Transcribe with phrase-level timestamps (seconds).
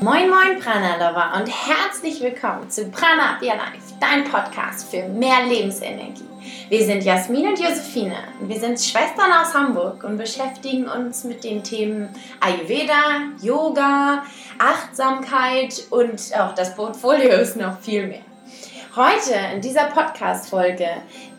[0.00, 5.08] Moin Moin Prana Lover und herzlich willkommen zu Prana Up Your Life, dein Podcast für
[5.08, 6.28] mehr Lebensenergie.
[6.68, 8.16] Wir sind Jasmin und Josephine.
[8.42, 14.22] Wir sind Schwestern aus Hamburg und beschäftigen uns mit den Themen Ayurveda, Yoga,
[14.58, 18.22] Achtsamkeit und auch das Portfolio ist noch viel mehr.
[18.94, 20.88] Heute in dieser Podcast-Folge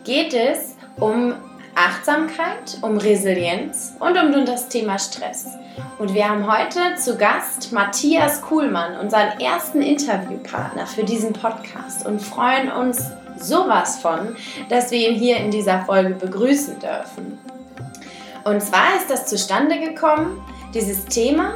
[0.04, 1.34] geht es um
[1.78, 5.46] Achtsamkeit, um Resilienz und um das Thema Stress.
[5.98, 12.20] Und wir haben heute zu Gast Matthias Kuhlmann, unseren ersten Interviewpartner für diesen Podcast und
[12.20, 14.36] freuen uns sowas von,
[14.68, 17.38] dass wir ihn hier in dieser Folge begrüßen dürfen.
[18.42, 20.42] Und zwar ist das zustande gekommen,
[20.74, 21.54] dieses Thema,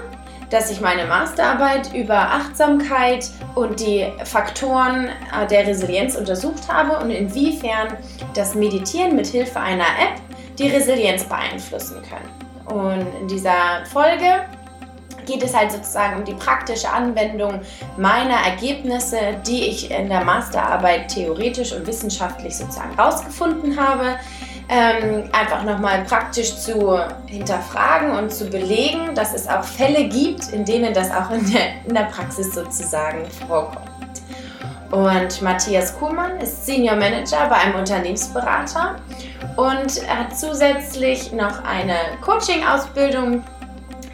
[0.52, 7.10] dass ich meine Masterarbeit über Achtsamkeit und die Faktoren äh, der Resilienz untersucht habe und
[7.10, 7.96] inwiefern
[8.34, 10.20] das Meditieren mit Hilfe einer App
[10.58, 12.28] die Resilienz beeinflussen können.
[12.66, 14.44] Und in dieser Folge
[15.24, 17.60] geht es halt sozusagen um die praktische Anwendung
[17.96, 24.16] meiner Ergebnisse, die ich in der Masterarbeit theoretisch und wissenschaftlich sozusagen rausgefunden habe.
[24.68, 30.64] Ähm, einfach nochmal praktisch zu hinterfragen und zu belegen, dass es auch Fälle gibt, in
[30.64, 33.90] denen das auch in der, in der Praxis sozusagen vorkommt.
[34.92, 38.96] Und Matthias Kuhlmann ist Senior Manager bei einem Unternehmensberater
[39.56, 43.42] und hat zusätzlich noch eine Coaching-Ausbildung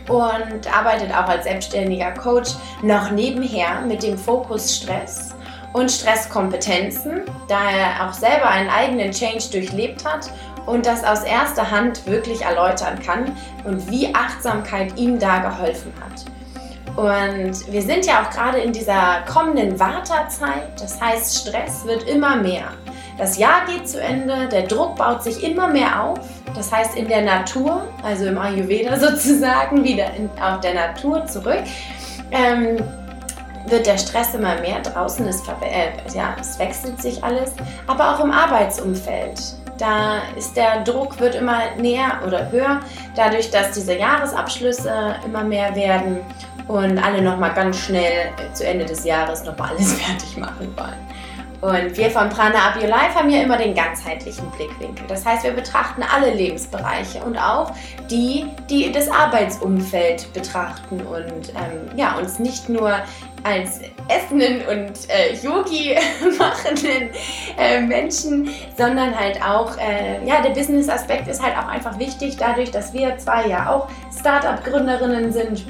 [0.09, 2.53] und arbeitet auch als selbstständiger Coach
[2.83, 5.35] noch nebenher mit dem Fokus Stress
[5.73, 10.31] und Stresskompetenzen, da er auch selber einen eigenen Change durchlebt hat
[10.67, 16.25] und das aus erster Hand wirklich erläutern kann und wie Achtsamkeit ihm da geholfen hat.
[16.97, 22.37] Und wir sind ja auch gerade in dieser kommenden Wartezeit, das heißt Stress wird immer
[22.37, 22.73] mehr.
[23.19, 26.21] Das Jahr geht zu Ende, der Druck baut sich immer mehr auf.
[26.55, 31.63] Das heißt, in der Natur, also im Ayurveda sozusagen, wieder in, auf der Natur zurück,
[32.31, 32.79] ähm,
[33.67, 34.81] wird der Stress immer mehr.
[34.81, 37.53] Draußen ist, äh, ja, es wechselt sich alles,
[37.87, 39.41] aber auch im Arbeitsumfeld.
[39.79, 42.81] Da ist der Druck wird immer näher oder höher,
[43.15, 46.19] dadurch, dass diese Jahresabschlüsse immer mehr werden
[46.67, 50.75] und alle noch mal ganz schnell zu Ende des Jahres noch mal alles fertig machen
[50.77, 51.09] wollen.
[51.61, 55.05] Und wir von Prana Up Your Life haben ja immer den ganzheitlichen Blickwinkel.
[55.09, 57.73] Das heißt, wir betrachten alle Lebensbereiche und auch
[58.09, 62.93] die, die das Arbeitsumfeld betrachten und ähm, ja, uns nicht nur
[63.45, 65.97] als essenden und äh, Yogi
[66.39, 67.11] machenden
[67.59, 72.71] äh, Menschen, sondern halt auch, äh, ja, der Business-Aspekt ist halt auch einfach wichtig, dadurch,
[72.71, 73.89] dass wir zwei ja auch
[74.19, 75.65] Startup-Gründerinnen sind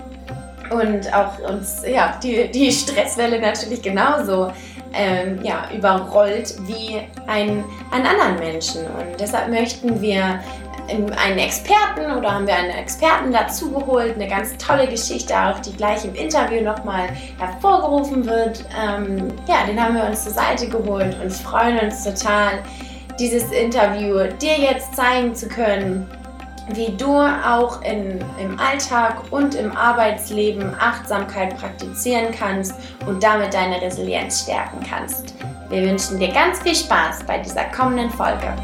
[0.71, 4.53] und auch uns, ja, die, die Stresswelle natürlich genauso
[4.93, 8.83] ähm, ja, überrollt wie ein, einen anderen Menschen.
[8.83, 10.41] Und deshalb möchten wir
[10.89, 16.05] einen Experten oder haben wir einen Experten dazugeholt, eine ganz tolle Geschichte, auch die gleich
[16.05, 18.65] im Interview nochmal hervorgerufen wird.
[18.79, 22.63] Ähm, ja, den haben wir uns zur Seite geholt und freuen uns total,
[23.19, 26.09] dieses Interview dir jetzt zeigen zu können
[26.75, 32.75] wie du auch in, im Alltag und im Arbeitsleben Achtsamkeit praktizieren kannst
[33.07, 35.35] und damit deine Resilienz stärken kannst.
[35.71, 38.55] Wir wünschen dir ganz viel Spaß bei dieser kommenden Folge.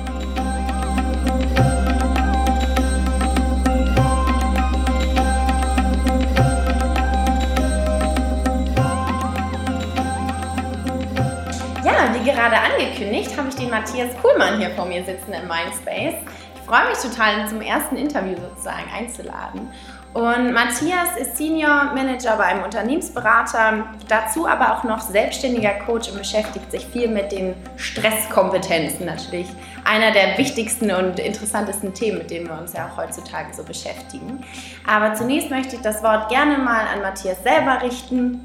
[12.44, 16.16] Gerade angekündigt, habe ich den Matthias Kuhlmann hier vor mir sitzen im Mindspace
[16.64, 19.68] freue mich total, zum ersten Interview sozusagen einzuladen.
[20.14, 26.18] Und Matthias ist Senior Manager bei einem Unternehmensberater, dazu aber auch noch selbstständiger Coach und
[26.18, 29.48] beschäftigt sich viel mit den Stresskompetenzen natürlich.
[29.84, 34.44] Einer der wichtigsten und interessantesten Themen, mit denen wir uns ja auch heutzutage so beschäftigen.
[34.86, 38.44] Aber zunächst möchte ich das Wort gerne mal an Matthias selber richten.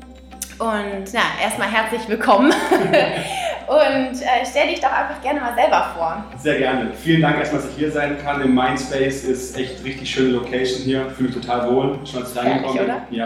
[0.60, 2.52] Und ja, erstmal herzlich willkommen.
[3.68, 6.26] Und äh, stell dich doch einfach gerne mal selber vor.
[6.38, 6.92] Sehr gerne.
[6.94, 8.42] Vielen Dank erstmal, dass ich hier sein kann.
[8.42, 11.06] Im Mindspace ist echt richtig schöne Location hier.
[11.12, 12.00] Fühle mich total wohl.
[12.04, 12.84] Schon als reingekommen.
[12.84, 13.02] Oder?
[13.10, 13.26] Ja,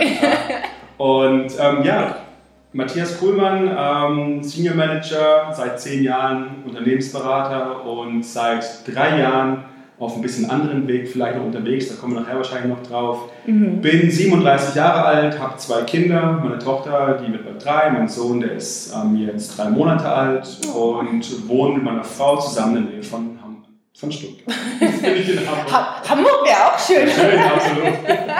[0.98, 2.18] Und ähm, ja,
[2.72, 9.66] Matthias Kuhlmann, ähm, Senior Manager, seit zehn Jahren Unternehmensberater und seit drei Jahren
[10.00, 13.30] auf ein bisschen anderen Weg vielleicht noch unterwegs, da kommen wir nachher wahrscheinlich noch drauf.
[13.46, 13.82] Mhm.
[13.82, 18.40] Bin 37 Jahre alt, habe zwei Kinder, meine Tochter, die wird bald drei, mein Sohn,
[18.40, 21.00] der ist ähm, jetzt drei Monate alt oh.
[21.00, 23.40] und wohne mit meiner Frau zusammen in der Nähe von,
[23.96, 24.58] von Stuttgart.
[24.80, 26.10] Bin ich in Hamburg.
[26.10, 27.08] Hamburg wäre auch schön.
[27.08, 27.94] Schön, absolut.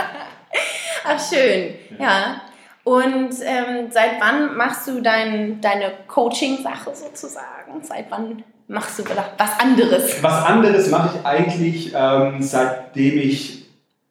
[1.06, 2.06] Ach schön, ja.
[2.06, 2.42] ja.
[2.86, 7.82] Und ähm, seit wann machst du dein, deine Coaching-Sache sozusagen?
[7.82, 9.04] Seit wann machst du
[9.38, 10.22] was anderes?
[10.22, 13.66] Was anderes mache ich eigentlich ähm, seitdem ich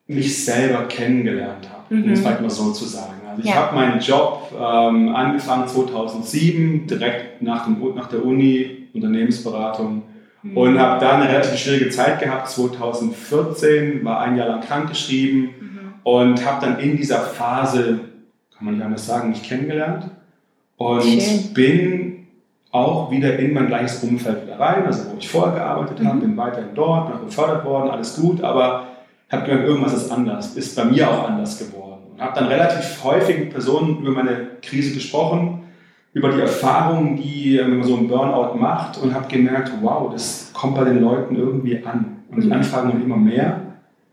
[0.06, 2.04] mich selber kennengelernt habe, mhm.
[2.04, 3.20] um es vielleicht mal so zu sagen.
[3.28, 3.56] Also ich ja.
[3.56, 10.02] habe meinen Job ähm, angefangen 2007, direkt nach, dem, nach der Uni, Unternehmensberatung
[10.42, 10.56] mhm.
[10.56, 12.48] und habe da eine relativ schwierige Zeit gehabt.
[12.48, 15.92] 2014 war ein Jahr lang krankgeschrieben mhm.
[16.04, 18.00] und habe dann in dieser Phase,
[18.56, 20.10] kann man nicht anders sagen, mich kennengelernt
[20.76, 21.54] und Schön.
[21.54, 22.11] bin
[22.72, 26.08] auch wieder in mein gleiches Umfeld wieder rein, also wo ich vorher gearbeitet mhm.
[26.08, 28.86] habe, bin weiterhin dort, noch befördert worden, alles gut, aber
[29.30, 32.00] habe gemerkt, irgendwas ist anders, ist bei mir auch anders geworden.
[32.12, 35.62] Und habe dann relativ häufig mit Personen über meine Krise gesprochen,
[36.14, 40.50] über die Erfahrungen, die wenn man so einen Burnout macht und habe gemerkt, wow, das
[40.52, 42.22] kommt bei den Leuten irgendwie an.
[42.30, 42.54] Und die mhm.
[42.54, 43.60] Anfragen wurden immer mehr.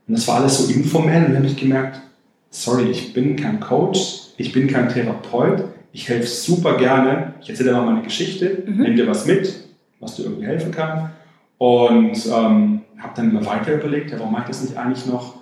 [0.07, 2.01] Und das war alles so informell und dann habe ich gemerkt,
[2.50, 7.33] sorry, ich bin kein Coach, ich bin kein Therapeut, ich helfe super gerne.
[7.41, 8.81] Ich erzähle dir mal meine Geschichte, mhm.
[8.81, 9.53] nimm dir was mit,
[10.00, 11.12] was dir irgendwie helfen kann.
[11.57, 15.36] Und ähm, habe dann immer weiter überlegt, ja, warum mache ich das nicht eigentlich noch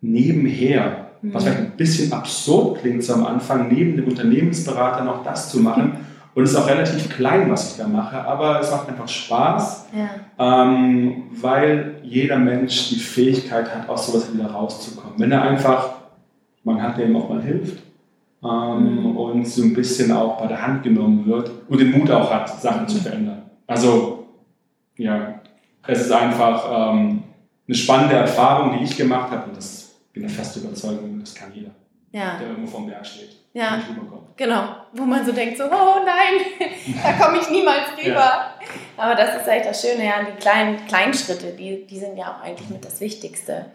[0.00, 1.06] nebenher?
[1.22, 1.34] Mhm.
[1.34, 5.60] Was vielleicht ein bisschen absurd klingt so am Anfang, neben dem Unternehmensberater noch das zu
[5.60, 5.98] machen.
[6.34, 9.88] Und es ist auch relativ klein, was ich da mache, aber es macht einfach Spaß,
[9.94, 10.64] ja.
[10.64, 15.12] ähm, weil jeder Mensch die Fähigkeit hat, aus sowas wieder rauszukommen.
[15.18, 15.90] Wenn er einfach,
[16.64, 17.82] man hat dem auch mal hilft,
[18.44, 19.16] ähm, mhm.
[19.16, 22.48] und so ein bisschen auch bei der Hand genommen wird und den Mut auch hat,
[22.60, 23.42] Sachen zu verändern.
[23.66, 24.26] Also,
[24.96, 25.40] ja,
[25.86, 27.22] es ist einfach ähm,
[27.66, 31.52] eine spannende Erfahrung, die ich gemacht habe und das bin ich fest Überzeugung, das kann
[31.54, 31.70] jeder,
[32.10, 32.36] ja.
[32.38, 33.36] der irgendwo vom Berg steht.
[33.54, 33.82] Ja,
[34.36, 34.76] genau.
[34.94, 36.68] Wo man so denkt, so, oh nein,
[37.02, 38.14] da komme ich niemals rüber.
[38.14, 38.54] Ja.
[38.96, 42.32] Aber das ist eigentlich das Schöne, ja, die kleinen, kleinen Schritte, die, die sind ja
[42.32, 43.66] auch eigentlich mit das Wichtigste.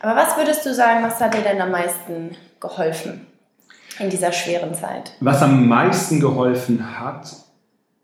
[0.00, 3.26] Aber was würdest du sagen, was hat dir denn am meisten geholfen?
[4.00, 5.12] In dieser schweren Zeit?
[5.20, 7.30] Was am meisten geholfen hat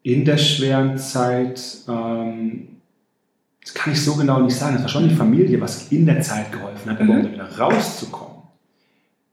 [0.03, 2.69] in der schweren Zeit, ähm,
[3.61, 6.21] das kann ich so genau nicht sagen, das war schon die Familie, was in der
[6.21, 7.11] Zeit geholfen hat, mhm.
[7.11, 8.43] um wieder rauszukommen,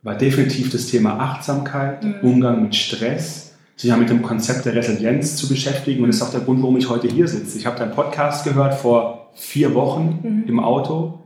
[0.02, 2.16] war definitiv das Thema Achtsamkeit, mhm.
[2.24, 6.24] Umgang mit Stress, sich ja mit dem Konzept der Resilienz zu beschäftigen und das ist
[6.24, 7.58] auch der Grund, warum ich heute hier sitze.
[7.58, 10.44] Ich habe deinen Podcast gehört vor vier Wochen mhm.
[10.48, 11.20] im Auto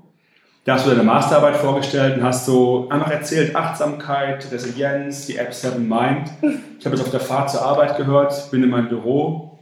[0.67, 5.53] da hast du deine Masterarbeit vorgestellt und hast so einfach erzählt, Achtsamkeit, Resilienz, die App
[5.53, 6.29] Seven Mind.
[6.77, 9.59] Ich habe es auf der Fahrt zur Arbeit gehört, bin in meinem Büro,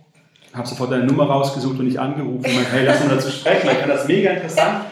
[0.52, 3.70] habe sofort deine Nummer rausgesucht und dich angerufen und meinte, hey, lass uns dazu sprechen,
[3.72, 4.86] ich fand das mega interessant.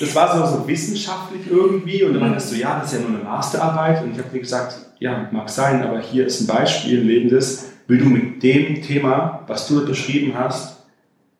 [0.00, 3.20] Das war so, so wissenschaftlich irgendwie und dann meintest du, ja, das ist ja nur
[3.20, 7.02] eine Masterarbeit und ich habe dir gesagt, ja, mag sein, aber hier ist ein Beispiel,
[7.02, 10.84] ein lebendes, wie du mit dem Thema, was du beschrieben hast,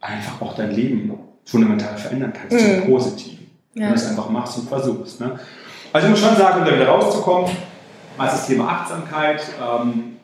[0.00, 2.83] einfach auch dein Leben fundamental verändern kannst, mhm.
[2.83, 3.40] zum Positiven.
[3.75, 3.83] Ja.
[3.83, 5.21] Wenn du es einfach machst und versuchst.
[5.21, 5.39] Ne?
[5.93, 7.51] Also ich muss schon sagen, um da wieder rauszukommen,
[8.17, 10.17] was das Thema Achtsamkeit, ähm,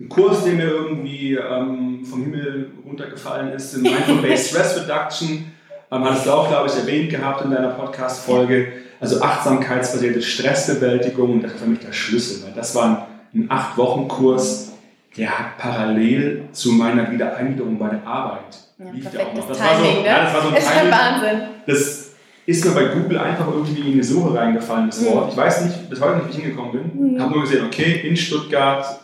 [0.00, 5.52] ein Kurs, der mir irgendwie ähm, vom Himmel runtergefallen ist, in Mindful-Based Stress Reduction,
[5.90, 8.72] ähm, hattest du auch, glaube ich, erwähnt gehabt in deiner Podcast-Folge.
[9.00, 12.44] Also achtsamkeitsbasierte Stressbewältigung, das ist für mich der Schlüssel.
[12.44, 14.72] Weil das war ein, ein acht-Wochen-Kurs,
[15.16, 18.58] der hat parallel zu meiner Wiedereingliederung bei der Arbeit.
[18.78, 19.48] Ja, lief der auch noch.
[19.48, 20.06] Das Timing, war so, ne?
[20.06, 21.40] ja, das war so ein ist Timing, Wahnsinn.
[21.66, 22.11] Das,
[22.46, 25.30] ist mir bei Google einfach irgendwie in die Suche reingefallen, das Wort.
[25.30, 27.14] Ich weiß nicht, bis heute nicht, wie ich hingekommen bin.
[27.14, 27.20] Mhm.
[27.20, 29.00] Habe nur gesehen, okay, in Stuttgart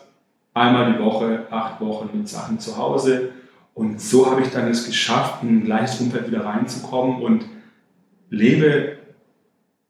[0.54, 3.30] einmal die Woche, acht Wochen mit Sachen zu Hause.
[3.74, 7.44] Und so habe ich dann es geschafft, in ein gleiches Umfeld wieder reinzukommen und
[8.28, 8.96] lebe,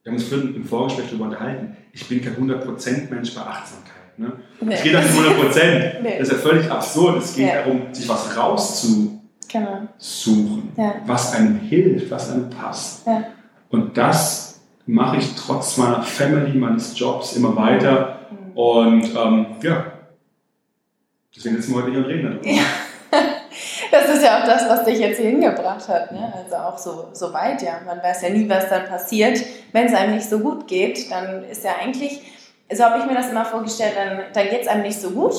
[0.03, 4.19] wir haben uns vorhin im Vorgespräch darüber unterhalten, ich bin kein 100% Mensch bei Achtsamkeit.
[4.19, 4.33] Ne?
[4.61, 4.75] Nee.
[4.75, 6.03] Es geht nicht 100%.
[6.03, 6.19] nee.
[6.19, 7.23] Das ist ja völlig absurd.
[7.23, 7.63] Es geht ja.
[7.63, 9.89] darum, sich was rauszusuchen, genau.
[10.77, 10.95] ja.
[11.07, 13.07] was einem hilft, was einem passt.
[13.07, 13.25] Ja.
[13.71, 18.21] Und das mache ich trotz meiner Family, meines Jobs immer weiter.
[18.55, 19.93] Und ähm, ja,
[21.35, 22.49] deswegen sitzen wir heute hier und reden darüber.
[22.49, 22.63] Ja.
[23.91, 26.13] Das ist ja auch das, was dich jetzt hier hingebracht hat.
[26.13, 26.33] Ne?
[26.37, 27.81] Also auch so, so weit, ja.
[27.87, 29.41] Man weiß ja nie, was dann passiert.
[29.73, 32.21] Wenn es einem nicht so gut geht, dann ist ja eigentlich,
[32.71, 35.35] so habe ich mir das immer vorgestellt, dann, dann geht es einem nicht so gut.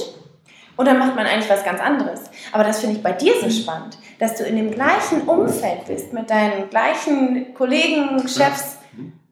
[0.80, 2.22] Und dann macht man eigentlich was ganz anderes.
[2.54, 6.14] Aber das finde ich bei dir so spannend, dass du in dem gleichen Umfeld bist,
[6.14, 8.78] mit deinen gleichen Kollegen, Chefs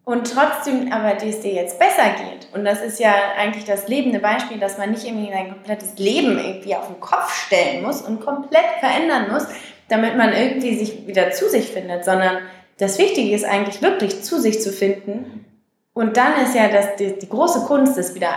[0.04, 2.54] und trotzdem aber es dir jetzt besser geht.
[2.54, 6.38] Und das ist ja eigentlich das lebende Beispiel, dass man nicht irgendwie sein komplettes Leben
[6.38, 9.48] irgendwie auf den Kopf stellen muss und komplett verändern muss,
[9.88, 12.40] damit man irgendwie sich wieder zu sich findet, sondern
[12.78, 15.46] das Wichtige ist eigentlich wirklich zu sich zu finden.
[15.94, 18.34] Und dann ist ja das, die, die große Kunst, das wieder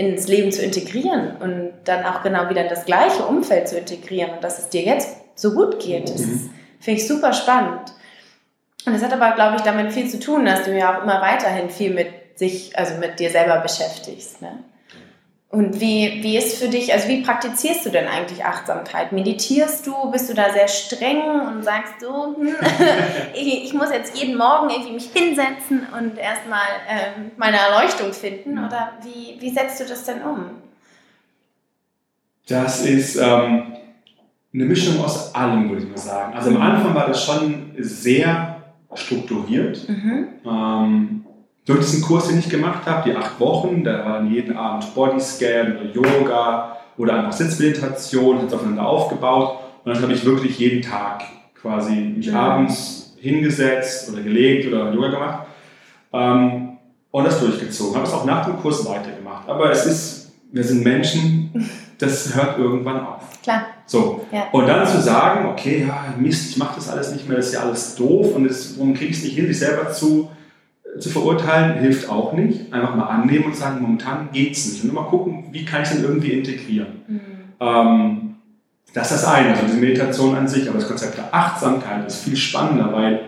[0.00, 4.30] ins Leben zu integrieren und dann auch genau wieder in das gleiche Umfeld zu integrieren
[4.30, 6.08] und dass es dir jetzt so gut geht.
[6.08, 6.50] Das mhm.
[6.80, 7.92] finde ich super spannend.
[8.86, 11.20] Und das hat aber, glaube ich, damit viel zu tun, dass du ja auch immer
[11.20, 14.40] weiterhin viel mit sich, also mit dir selber beschäftigst.
[14.40, 14.64] Ne?
[15.50, 19.10] Und wie, wie ist für dich, also wie praktizierst du denn eigentlich Achtsamkeit?
[19.10, 20.10] Meditierst du?
[20.12, 22.54] Bist du da sehr streng und sagst so, hm,
[23.34, 28.58] ich, ich, muss jetzt jeden Morgen irgendwie mich hinsetzen und erstmal ähm, meine Erleuchtung finden?
[28.58, 30.50] Oder wie, wie setzt du das denn um?
[32.46, 33.72] Das ist ähm,
[34.54, 36.32] eine Mischung aus allem, würde ich mal sagen.
[36.32, 38.62] Also am Anfang war das schon sehr
[38.94, 39.88] strukturiert.
[39.88, 40.28] Mhm.
[40.44, 41.19] Ähm,
[41.66, 45.76] durch diesen Kurs, den ich gemacht habe, die acht Wochen, da waren jeden Abend Bodyscan
[45.76, 49.58] oder Yoga oder einfach Sitzmeditation, hat aufeinander aufgebaut.
[49.84, 51.22] Und dann habe ich wirklich jeden Tag
[51.60, 52.36] quasi mich mhm.
[52.36, 55.46] abends hingesetzt oder gelegt oder Yoga gemacht
[56.12, 56.78] ähm,
[57.10, 57.96] und das durchgezogen.
[57.96, 59.48] Habe es auch nach dem Kurs weitergemacht.
[59.48, 63.22] Aber es ist, wir sind Menschen, das hört irgendwann auf.
[63.42, 63.66] Klar.
[63.86, 64.26] So.
[64.32, 64.48] Ja.
[64.52, 67.54] Und dann zu sagen, okay, ja, Mist, ich mache das alles nicht mehr, das ist
[67.54, 70.30] ja alles doof und das, warum kriege ich es nicht hin, sich selber zu
[70.98, 72.72] zu verurteilen hilft auch nicht.
[72.72, 74.84] Einfach mal annehmen und sagen, momentan geht es nicht.
[74.84, 77.02] Und mal gucken, wie kann ich es denn irgendwie integrieren.
[77.06, 77.20] Mhm.
[77.60, 78.34] Ähm,
[78.92, 82.24] das ist das eine, also die Meditation an sich, aber das Konzept der Achtsamkeit ist
[82.24, 83.20] viel spannender, weil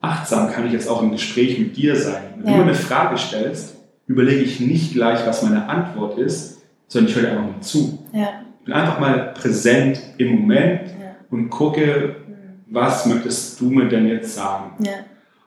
[0.00, 2.22] achtsam kann ich jetzt auch im Gespräch mit dir sein.
[2.36, 2.52] Wenn ja.
[2.52, 7.16] du mir eine Frage stellst, überlege ich nicht gleich, was meine Antwort ist, sondern ich
[7.16, 8.06] höre einfach mal zu.
[8.12, 8.28] Ja.
[8.58, 11.14] Ich bin einfach mal präsent im Moment ja.
[11.30, 12.34] und gucke, mhm.
[12.66, 14.82] was möchtest du mir denn jetzt sagen?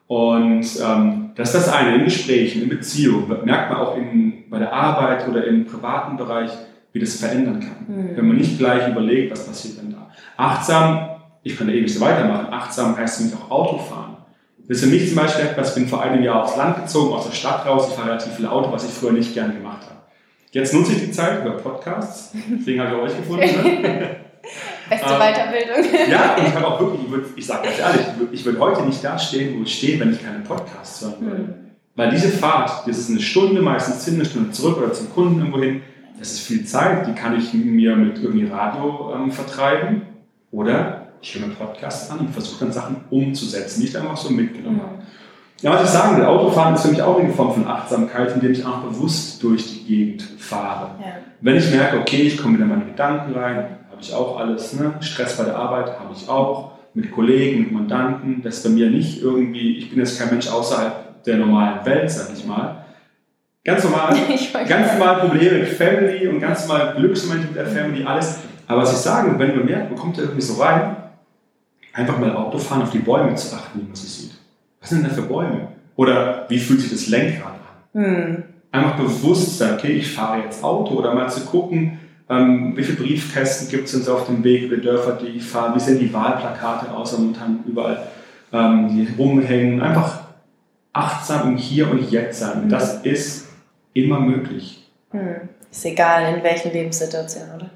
[0.07, 4.57] Und ähm, das ist das eine, in Gesprächen, in Beziehungen, merkt man auch in, bei
[4.57, 6.51] der Arbeit oder im privaten Bereich,
[6.93, 7.85] wie das verändern kann.
[7.87, 8.17] Mhm.
[8.17, 10.09] Wenn man nicht gleich überlegt, was passiert denn da.
[10.37, 11.09] Achtsam,
[11.43, 14.17] ich kann da ewig so weitermachen, achtsam heißt für mich auch Autofahren.
[14.67, 17.13] Das ist für mich zum Beispiel etwas, ich bin vor einem Jahr aufs Land gezogen,
[17.13, 19.81] aus der Stadt raus, ich fahre relativ viel Auto, was ich früher nicht gern gemacht
[19.83, 19.97] habe.
[20.51, 23.45] Jetzt nutze ich die Zeit über Podcasts, deswegen habe ich euch gefunden.
[24.89, 26.09] Beste ähm, Weiterbildung.
[26.11, 28.83] Ja, und ich habe auch wirklich, ich, würd, ich sage ganz ehrlich, ich würde heute
[28.83, 31.41] nicht da stehen, wo ich stehe, wenn ich keine Podcasts hören würde.
[31.43, 31.53] Mhm.
[31.95, 35.39] Weil diese Fahrt, das ist eine Stunde, meistens hin, eine Stunde zurück oder zum Kunden
[35.39, 35.81] irgendwo hin,
[36.19, 40.03] das ist viel Zeit, die kann ich mir mit irgendwie Radio ähm, vertreiben.
[40.51, 44.31] Oder ich höre mir Podcasts an und versuche dann Sachen umzusetzen, die ich einfach so
[44.31, 44.97] mitgenommen habe.
[45.61, 48.51] Ja, was ich sagen will, Autofahren ist für mich auch eine Form von Achtsamkeit, indem
[48.51, 50.91] ich auch bewusst durch die Gegend fahre.
[50.99, 51.05] Ja.
[51.41, 54.73] Wenn ich merke, okay, ich komme wieder in meine Gedanken rein, habe ich auch alles.
[54.73, 54.93] Ne?
[54.99, 56.73] Stress bei der Arbeit habe ich auch.
[56.93, 58.41] Mit Kollegen, mit Mandanten.
[58.43, 62.09] Das ist bei mir nicht irgendwie, ich bin jetzt kein Mensch außerhalb der normalen Welt,
[62.09, 62.85] sag ich mal.
[63.63, 64.15] Ganz normal,
[64.67, 68.39] ganz normal Probleme mit Family und ganz normal Glücksmomente mit der Family, alles.
[68.67, 70.95] Aber was ich sagen will, wenn man merkt, man kommt da irgendwie so rein,
[71.93, 74.31] einfach mal Auto fahren, auf die Bäume zu achten, wie man sie sieht.
[74.79, 75.67] Was sind denn da für Bäume?
[75.95, 77.53] Oder wie fühlt sich das Lenkrad
[77.93, 78.03] an?
[78.03, 78.43] Hm.
[78.71, 81.99] Einfach bewusst sein, okay, ich fahre jetzt Auto oder mal zu gucken,
[82.29, 85.75] ähm, wie viele Briefkästen gibt es uns auf dem Weg über Dörfer, die fahren?
[85.75, 88.07] Wie sehen die Wahlplakate aus momentan überall,
[88.51, 89.81] ähm, die rumhängen?
[89.81, 90.21] Einfach
[90.91, 92.65] achtsam im Hier und Jetzt sein.
[92.65, 92.69] Mhm.
[92.69, 93.47] Das ist
[93.93, 94.89] immer möglich.
[95.13, 95.49] Mhm.
[95.71, 97.69] Ist egal, in welchen Lebenssituationen, oder?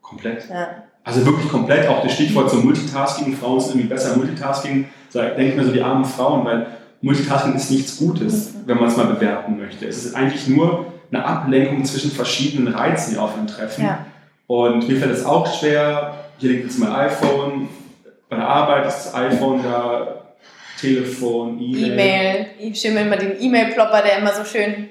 [0.00, 0.48] Komplett.
[0.48, 0.84] Ja.
[1.02, 1.88] Also wirklich komplett.
[1.88, 3.36] Auch das Stichwort zum Multitasking.
[3.36, 4.86] Frauen sind irgendwie besser Multitasking.
[5.12, 6.66] Denke mir so die armen Frauen, weil
[7.02, 8.58] Multitasking ist nichts Gutes, mhm.
[8.66, 9.86] wenn man es mal bewerten möchte.
[9.86, 13.84] Es ist eigentlich nur eine Ablenkung zwischen verschiedenen Reizen, die aufeinandertreffen.
[13.84, 14.06] Ja.
[14.46, 17.68] Und mir fällt es auch schwer, hier liegt jetzt mein iPhone,
[18.28, 20.24] bei der Arbeit ist das iPhone da,
[20.80, 21.92] Telefon, E-Mail.
[21.92, 22.46] E-Mail.
[22.58, 24.88] Ich stimme immer den E-Mail-Plopper, der immer so schön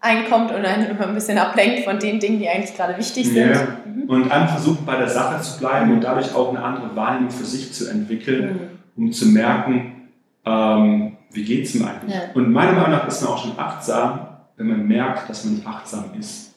[0.00, 3.50] einkommt und einen immer ein bisschen ablenkt von den Dingen, die eigentlich gerade wichtig sind.
[3.50, 3.66] Ja.
[3.84, 4.02] Mhm.
[4.08, 7.44] Und dann versuchen, bei der Sache zu bleiben und dadurch auch eine andere Wahrnehmung für
[7.44, 9.04] sich zu entwickeln, mhm.
[9.04, 10.10] um zu merken,
[10.44, 12.14] ähm, wie geht es mir eigentlich.
[12.14, 12.20] Ja.
[12.34, 15.66] Und meiner Meinung nach ist man auch schon achtsam, wenn man merkt, dass man nicht
[15.66, 16.54] achtsam ist.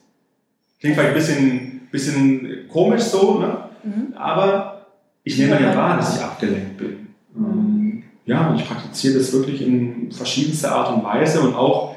[0.79, 3.57] Klingt vielleicht ein bisschen, bisschen komisch so, ne?
[3.83, 4.13] Mhm.
[4.15, 4.85] aber
[5.23, 7.07] ich nehme ja wahr, dass ich abgelenkt bin.
[7.33, 8.03] Mhm.
[8.25, 11.95] ja, und ich praktiziere das wirklich in verschiedenster Art und Weise und auch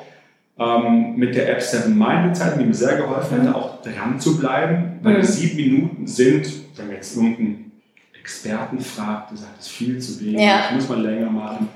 [0.59, 3.55] ähm, mit der App Seven Mind Zeit, die mir sehr geholfen hätte, mhm.
[3.55, 5.23] auch dran zu bleiben, weil mhm.
[5.23, 7.73] sieben Minuten sind, wenn man jetzt irgendeinen
[8.19, 10.65] Experten fragt, der sagt, das ist viel zu wenig, ja.
[10.69, 11.69] das muss man länger machen.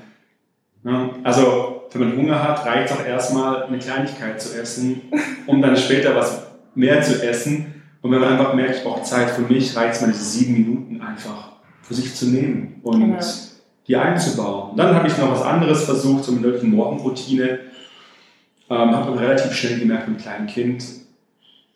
[0.83, 5.01] Ja, also wenn man Hunger hat, reicht es auch erstmal eine Kleinigkeit zu essen,
[5.47, 7.83] um dann später was mehr zu essen.
[8.01, 10.53] Und wenn man einfach merkt, ich brauche Zeit für mich, reicht es mal diese sieben
[10.53, 13.19] Minuten einfach für sich zu nehmen und genau.
[13.87, 14.71] die einzubauen.
[14.71, 17.59] Und dann habe ich noch was anderes versucht, so eine Morgenroutine.
[18.67, 20.83] Ähm, habe relativ schnell gemerkt mit einem kleinen Kind,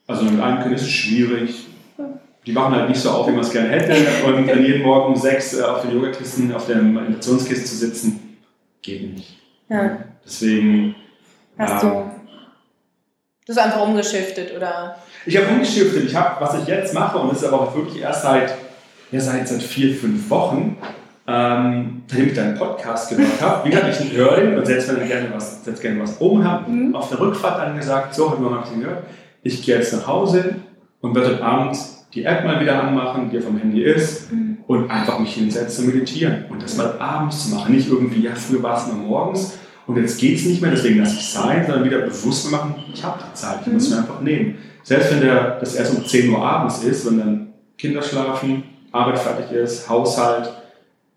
[0.10, 1.68] also mit einem Kind ist es schwierig.
[2.48, 3.94] Die machen halt nicht so auf, wie man es gerne hätte.
[4.26, 8.38] Und dann jeden Morgen um sechs äh, auf den Yogakissen, auf der Meditationskiste zu sitzen,
[8.82, 9.39] geht nicht.
[9.70, 9.98] Ja.
[10.26, 10.96] Deswegen.
[11.58, 12.12] Hast ähm, du.
[13.46, 14.96] Du hast einfach umgeschiftet, oder?
[15.26, 16.06] Ich habe umgeschiftet.
[16.06, 18.56] Ich habe, was ich jetzt mache, und das ist aber auch wirklich erst seit,
[19.12, 20.78] ja, seit, seit vier, fünf Wochen,
[21.28, 23.66] ähm, nachdem ich deinen Podcast gehört habe.
[23.66, 26.44] Wie gesagt, ich höre den und selbst wenn ich gerne was, selbst gerne was oben
[26.44, 26.96] habe, mhm.
[26.96, 29.04] auf der Rückfahrt dann gesagt, so, heute Morgen habe ich den gehört.
[29.44, 30.56] ich gehe jetzt nach Hause
[31.02, 31.78] und werde heute Abend
[32.14, 34.49] die App mal wieder anmachen, die auf dem Handy ist, mhm.
[34.70, 36.46] Und einfach mich hinsetzen und meditieren.
[36.48, 37.74] Und das mal abends zu machen.
[37.74, 39.58] Nicht irgendwie, ja, früher war es mal morgens
[39.88, 42.76] und jetzt geht es nicht mehr, deswegen lasse ich es sein, sondern wieder bewusst machen,
[42.94, 43.74] ich habe die Zeit, ich mhm.
[43.74, 44.60] muss mir einfach nehmen.
[44.84, 49.18] Selbst wenn der, das erst um 10 Uhr abends ist, wenn dann Kinder schlafen, Arbeit
[49.18, 50.52] fertig ist, Haushalt.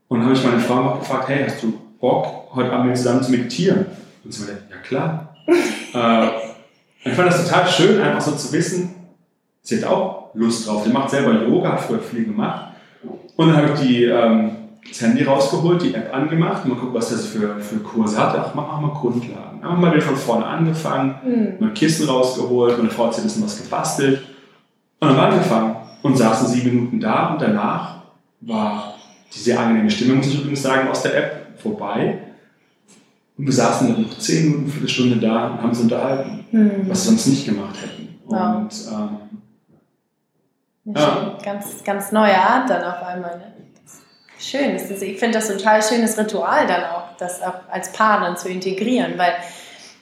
[0.08, 2.96] Und dann habe ich meine Frau auch gefragt, hey, hast du Bock, heute Abend mit
[2.96, 3.84] zusammen zu meditieren?
[4.24, 5.36] Und sie meinte, ja klar.
[5.46, 6.28] äh,
[7.04, 8.94] ich fand das total schön, einfach so zu wissen,
[9.60, 10.84] sie hat auch Lust drauf.
[10.86, 12.71] Sie macht selber Yoga, hat früher viel gemacht.
[13.36, 14.50] Und dann habe ich die, ähm,
[14.88, 18.36] das Handy rausgeholt, die App angemacht, mal gucken, was das für, für Kurse hat.
[18.36, 19.62] Ach, mach mal Grundlagen.
[19.62, 21.66] Haben mal wieder von vorne angefangen, mhm.
[21.66, 24.22] mal Kissen rausgeholt, meine Frau hat ein bisschen was gebastelt.
[25.00, 28.02] Und dann haben wir angefangen und saßen sieben Minuten da und danach
[28.40, 28.94] war
[29.34, 32.18] die sehr angenehme Stimme, muss ich übrigens sagen, aus der App vorbei.
[33.38, 36.70] Und wir saßen dann noch zehn Minuten, eine Stunde da und haben uns unterhalten, mhm.
[36.88, 38.18] was wir sonst nicht gemacht hätten.
[38.30, 38.54] Ja.
[38.54, 39.38] Und ähm,
[40.84, 41.38] ja.
[41.44, 43.38] Ganz, ganz neue Art dann auf einmal.
[43.38, 43.52] Ne?
[44.38, 44.74] Schön.
[44.74, 48.36] Ist, ich finde das ein total schönes Ritual dann auch, das auch als Paar dann
[48.36, 49.34] zu integrieren, weil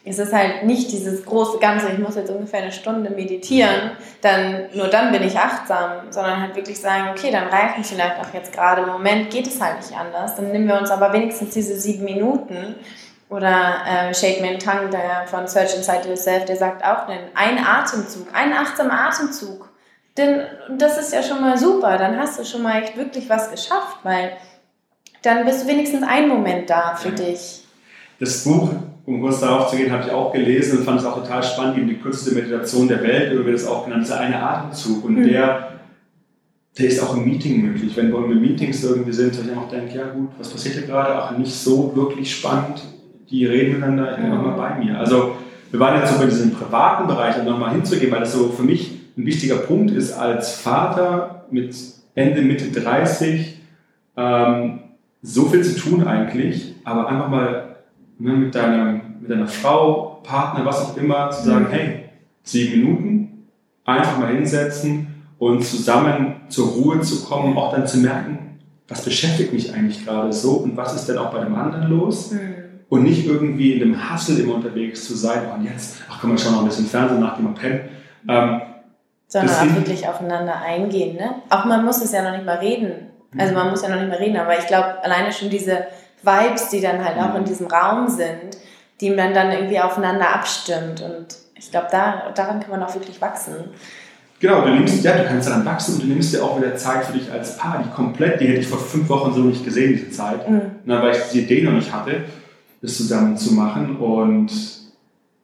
[0.02, 4.68] es ist halt nicht dieses große Ganze, ich muss jetzt ungefähr eine Stunde meditieren, dann
[4.72, 8.52] nur dann bin ich achtsam, sondern halt wirklich sagen, okay, dann reichen vielleicht auch jetzt
[8.52, 10.36] gerade im Moment, geht es halt nicht anders.
[10.36, 12.76] Dann nehmen wir uns aber wenigstens diese sieben Minuten
[13.28, 18.28] oder äh, Shake Man Tongue, der von Search Inside Yourself, der sagt auch, ein Atemzug,
[18.32, 19.69] ein achtsamer Atemzug
[20.20, 23.50] denn das ist ja schon mal super, dann hast du schon mal echt wirklich was
[23.50, 24.32] geschafft, weil
[25.22, 27.64] dann bist du wenigstens einen Moment da für dich.
[28.18, 28.70] Das Buch,
[29.06, 31.78] um kurz darauf zu gehen, habe ich auch gelesen und fand es auch total spannend,
[31.78, 35.04] eben die kürzeste Meditation der Welt, über das auch genannt, dieser eine Atemzug.
[35.04, 35.28] Und mhm.
[35.28, 35.68] der,
[36.78, 37.96] der ist auch im Meeting möglich.
[37.96, 40.86] Wenn wir in Meetings irgendwie sind, dass ich auch denke, ja gut, was passiert hier
[40.86, 41.14] gerade?
[41.14, 42.82] Ach, nicht so wirklich spannend.
[43.30, 44.36] Die reden miteinander, ich bin mhm.
[44.36, 44.98] nochmal bei mir.
[44.98, 45.36] Also
[45.70, 48.99] wir waren jetzt so bei diesem privaten Bereich, nochmal hinzugehen, weil das so für mich
[49.20, 51.74] ein wichtiger Punkt ist, als Vater mit
[52.14, 53.60] Ende, Mitte 30
[54.16, 54.80] ähm,
[55.22, 57.76] so viel zu tun eigentlich, aber einfach mal
[58.18, 61.72] ne, mit, deiner, mit deiner Frau, Partner, was auch immer, zu sagen, mhm.
[61.72, 62.04] hey,
[62.42, 63.46] sieben Minuten,
[63.84, 69.52] einfach mal hinsetzen und zusammen zur Ruhe zu kommen, auch dann zu merken, was beschäftigt
[69.52, 72.32] mich eigentlich gerade so und was ist denn auch bei dem anderen los?
[72.32, 72.38] Mhm.
[72.88, 76.32] Und nicht irgendwie in dem Hassel immer unterwegs zu sein, oh, und jetzt, ach komm,
[76.32, 77.80] wir schauen noch ein bisschen Fernsehen, nachdem wir pennen.
[78.26, 78.60] Ähm,
[79.30, 81.16] sondern auch wirklich aufeinander eingehen.
[81.16, 81.36] Ne?
[81.48, 83.06] Auch man muss es ja noch nicht mal reden.
[83.38, 85.86] Also man muss ja noch nicht mal reden, aber ich glaube, alleine schon diese
[86.22, 88.58] Vibes, die dann halt auch in diesem Raum sind,
[89.00, 91.00] die man dann irgendwie aufeinander abstimmt.
[91.00, 93.54] Und ich glaube, da, daran kann man auch wirklich wachsen.
[94.40, 97.04] Genau, du nimmst, ja, du kannst daran wachsen und du nimmst dir auch wieder Zeit
[97.04, 99.92] für dich als Paar, die komplett, die hätte ich vor fünf Wochen so nicht gesehen,
[99.92, 100.48] diese Zeit.
[100.48, 100.62] Mhm.
[100.84, 102.24] Na, weil ich die Idee noch nicht hatte,
[102.82, 103.96] das zusammen zu machen.
[103.98, 104.50] Und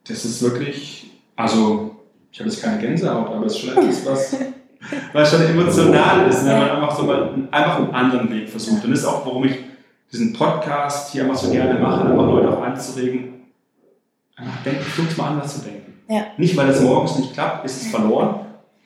[0.09, 1.86] das ist wirklich, also
[2.37, 4.37] ich habe jetzt keine Gänsehaut, aber es ist schon etwas, was,
[5.15, 8.85] was schon emotional ist, wenn man einfach so mal einfach einen anderen Weg versucht.
[8.85, 9.57] Und das ist auch, warum ich
[10.13, 13.47] diesen Podcast hier einfach so gerne mache, einfach Leute auch anzuregen,
[14.37, 15.95] einfach denken, versucht mal anders zu denken.
[16.11, 16.27] Ja.
[16.37, 18.41] Nicht, weil das morgens nicht klappt, ist es verloren.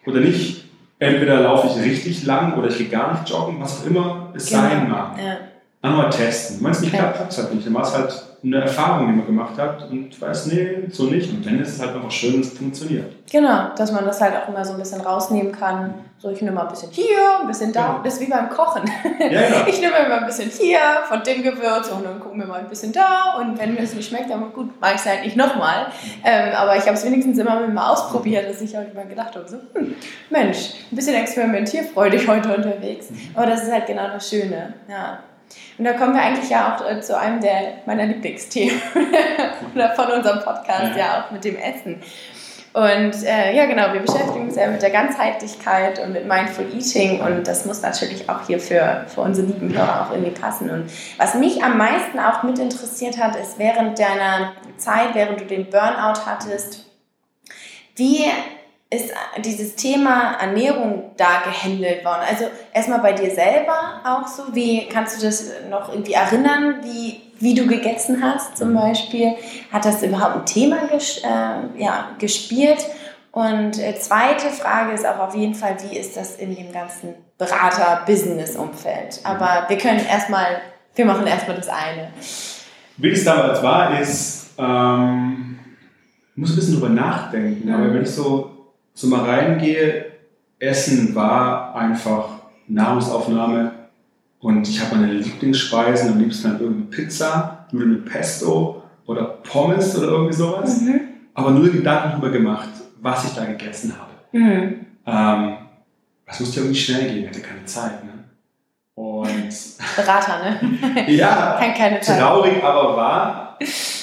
[0.06, 0.66] Oder nicht,
[1.00, 4.48] entweder laufe ich richtig lang oder ich gehe gar nicht joggen, was auch immer es
[4.48, 4.62] genau.
[4.62, 5.18] sein mag.
[5.18, 5.38] Ja.
[5.82, 6.62] Einmal testen.
[6.62, 7.66] Wenn es nicht klappt, klappt es halt nicht.
[7.66, 11.30] Dann war es halt eine Erfahrung, die man gemacht hat und weiß, nee, so nicht.
[11.30, 13.12] Und dann ist es halt einfach schön, dass es funktioniert.
[13.30, 15.94] Genau, dass man das halt auch immer so ein bisschen rausnehmen kann.
[16.18, 17.86] So, ich nehme mal ein bisschen hier, ein bisschen da.
[17.86, 18.00] Genau.
[18.02, 18.82] Das ist wie beim Kochen.
[19.20, 19.48] Ja, ja.
[19.68, 22.68] Ich nehme immer ein bisschen hier von dem Gewürz und dann gucken wir mal ein
[22.68, 23.36] bisschen da.
[23.38, 25.86] Und wenn mir es nicht schmeckt, dann gut, mache ich es halt nicht nochmal.
[26.24, 29.48] Ähm, aber ich habe es wenigstens immer mal ausprobiert, dass ich halt immer gedacht habe,
[29.48, 29.94] so, hm,
[30.30, 33.10] Mensch, ein bisschen experimentierfreudig heute unterwegs.
[33.10, 33.18] Mhm.
[33.34, 34.74] Aber das ist halt genau das Schöne.
[34.88, 35.20] Ja.
[35.78, 38.80] Und da kommen wir eigentlich ja auch äh, zu einem der meiner Lieblingsthemen
[39.74, 42.02] oder von unserem Podcast ja auch mit dem Essen.
[42.72, 47.20] Und äh, ja, genau, wir beschäftigen uns ja mit der Ganzheitlichkeit und mit Mindful Eating
[47.20, 50.70] und das muss natürlich auch hier für, für unsere lieben Hörer auch irgendwie passen.
[50.70, 50.84] Und
[51.18, 55.68] was mich am meisten auch mit interessiert hat, ist während deiner Zeit, während du den
[55.68, 56.86] Burnout hattest,
[57.96, 58.24] wie
[58.92, 59.12] ist
[59.44, 62.22] dieses Thema Ernährung da gehandelt worden?
[62.28, 67.20] Also erstmal bei dir selber auch so, wie kannst du das noch irgendwie erinnern, wie,
[67.38, 69.34] wie du gegessen hast zum Beispiel?
[69.72, 72.84] Hat das überhaupt ein Thema ges äh, ja, gespielt?
[73.32, 77.14] Und äh, zweite Frage ist auch auf jeden Fall, wie ist das in dem ganzen
[77.38, 79.20] Berater-Business-Umfeld?
[79.22, 80.60] Aber wir können erstmal,
[80.96, 82.08] wir machen erstmal das eine.
[82.96, 85.60] Wie es damals war, ist, ähm,
[86.32, 87.74] ich muss ein bisschen drüber nachdenken, mhm.
[87.74, 88.49] aber wenn ich so
[88.94, 90.06] so mal reingehe,
[90.58, 92.28] Essen war einfach
[92.68, 93.72] Nahrungsaufnahme
[94.40, 99.96] und ich habe meine Lieblingsspeisen, am liebsten halt irgendwie Pizza, Nudeln mit Pesto oder Pommes
[99.96, 100.80] oder irgendwie sowas.
[100.80, 101.00] Mhm.
[101.34, 102.68] Aber nur Gedanken darüber gemacht,
[103.00, 104.10] was ich da gegessen habe.
[104.32, 104.86] Mhm.
[105.06, 105.56] Ähm,
[106.26, 108.04] das musste irgendwie schnell gehen, ich hatte keine Zeit.
[108.04, 108.10] Ne?
[108.94, 109.48] Und
[109.96, 111.06] Berater, ne?
[111.08, 112.20] ja, Kann keine Zeit.
[112.20, 113.58] traurig, aber wahr.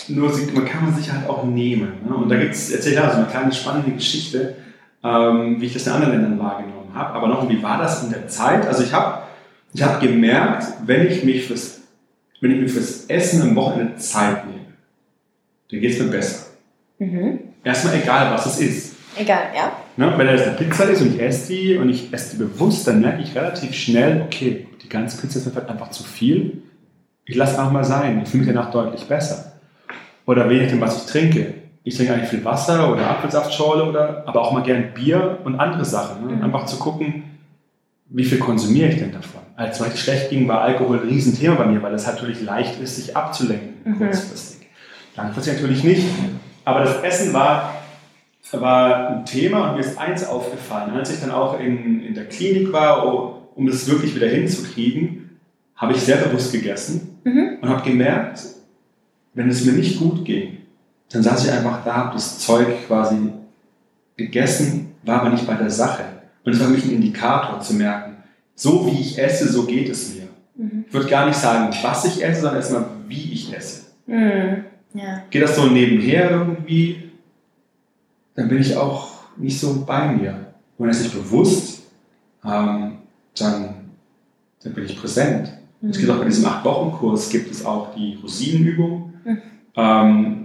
[0.09, 1.93] Nur man kann man sich halt auch nehmen.
[2.07, 2.15] Ne?
[2.15, 4.55] Und da gibt es, erzähle ich da so eine kleine spannende Geschichte,
[5.07, 7.13] ähm, wie ich das in anderen Ländern wahrgenommen habe.
[7.13, 8.65] Aber noch, wie war das in der Zeit?
[8.67, 9.23] Also ich habe
[9.73, 11.81] ich hab gemerkt, wenn ich mich fürs,
[12.41, 14.65] wenn ich mir fürs Essen am Wochenende Zeit nehme,
[15.71, 16.47] dann geht es mir besser.
[16.99, 17.39] Mhm.
[17.63, 18.95] Erstmal egal, was es ist.
[19.15, 19.71] Egal, ja.
[19.97, 20.13] Ne?
[20.15, 23.01] Wenn das eine Pizza ist und ich esse die und ich esse die bewusst, dann
[23.01, 26.61] merke ich relativ schnell, okay, die ganze Pizza ist mir einfach zu viel.
[27.25, 28.21] Ich lasse einfach mal sein.
[28.23, 29.53] Ich fühle mich danach deutlich besser.
[30.25, 31.53] Oder je nachdem, was ich trinke.
[31.87, 35.85] Ich trinke eigentlich viel Wasser oder Apfelsaftschorle oder aber auch mal gern Bier und andere
[35.85, 36.27] Sachen.
[36.27, 36.35] Ne?
[36.35, 36.43] Mhm.
[36.43, 37.23] Einfach zu gucken,
[38.09, 39.39] wie viel konsumiere ich denn davon?
[39.55, 42.97] Als es schlecht ging, war Alkohol ein Riesenthema bei mir, weil es natürlich leicht ist,
[42.97, 43.99] sich abzulenken mhm.
[43.99, 44.67] kurzfristig.
[45.15, 46.05] Langfristig natürlich nicht.
[46.65, 47.73] Aber das Essen war,
[48.51, 50.91] war ein Thema und mir ist eins aufgefallen.
[50.91, 55.39] Als ich dann auch in, in der Klinik war, um es wirklich wieder hinzukriegen,
[55.77, 57.59] habe ich sehr bewusst gegessen mhm.
[57.61, 58.41] und habe gemerkt,
[59.35, 60.56] wenn es mir nicht gut ging,
[61.09, 63.31] dann saß ich einfach da, habe das Zeug quasi
[64.15, 66.03] gegessen, war aber nicht bei der Sache.
[66.43, 68.17] Und es war für mich ein Indikator zu merken,
[68.55, 70.27] so wie ich esse, so geht es mir.
[70.55, 70.85] Mhm.
[70.87, 73.83] Ich würde gar nicht sagen, was ich esse, sondern erstmal, wie ich esse.
[74.07, 74.63] Mhm.
[74.93, 75.23] Ja.
[75.29, 77.11] Geht das so nebenher irgendwie,
[78.35, 80.47] dann bin ich auch nicht so bei mir.
[80.77, 81.83] Und es ist nicht bewusst,
[82.43, 82.97] ähm,
[83.37, 83.75] dann,
[84.63, 85.51] dann bin ich präsent.
[85.81, 85.89] Mhm.
[85.89, 89.41] Es gibt auch bei diesem 8-Wochen-Kurs gibt es auch die Rosinenübung, mhm.
[89.75, 90.36] ähm,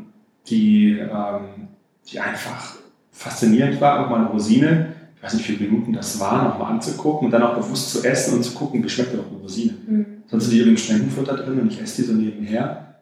[0.49, 1.69] die, ähm,
[2.11, 2.77] die einfach
[3.11, 6.73] faszinierend war, auch mal eine Rosine, ich weiß nicht, wie viele Minuten das war, nochmal
[6.73, 9.39] anzugucken und dann auch bewusst zu essen und zu gucken, wie schmeckt denn auch eine
[9.39, 9.75] Rosine.
[9.87, 10.07] Mhm.
[10.27, 12.97] Sonst sind die im Schneckenfutter drin und ich esse die so nebenher.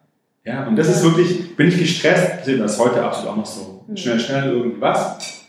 [0.45, 3.85] Ja, und das ist wirklich, bin ich gestresst, sehe das heute absolut auch noch so.
[3.87, 3.97] Mhm.
[3.97, 5.47] Schnell, schnell irgendwas.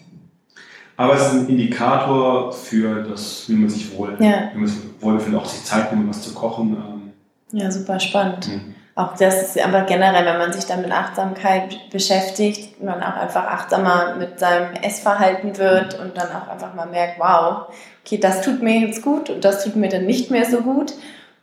[0.95, 4.51] Aber es ist ein Indikator für das, wie man sich wohl, ja.
[4.54, 6.77] wie man sich wohlbefindet, auch sich Zeit nehmen, was zu kochen.
[6.77, 7.60] Ähm.
[7.60, 8.47] Ja, super spannend.
[8.47, 8.75] Mhm.
[9.02, 13.46] Auch das ist aber generell, wenn man sich dann mit Achtsamkeit beschäftigt, man auch einfach
[13.46, 17.74] achtsamer mit seinem Essverhalten wird und dann auch einfach mal merkt, wow,
[18.06, 20.94] okay, das tut mir jetzt gut und das tut mir dann nicht mehr so gut.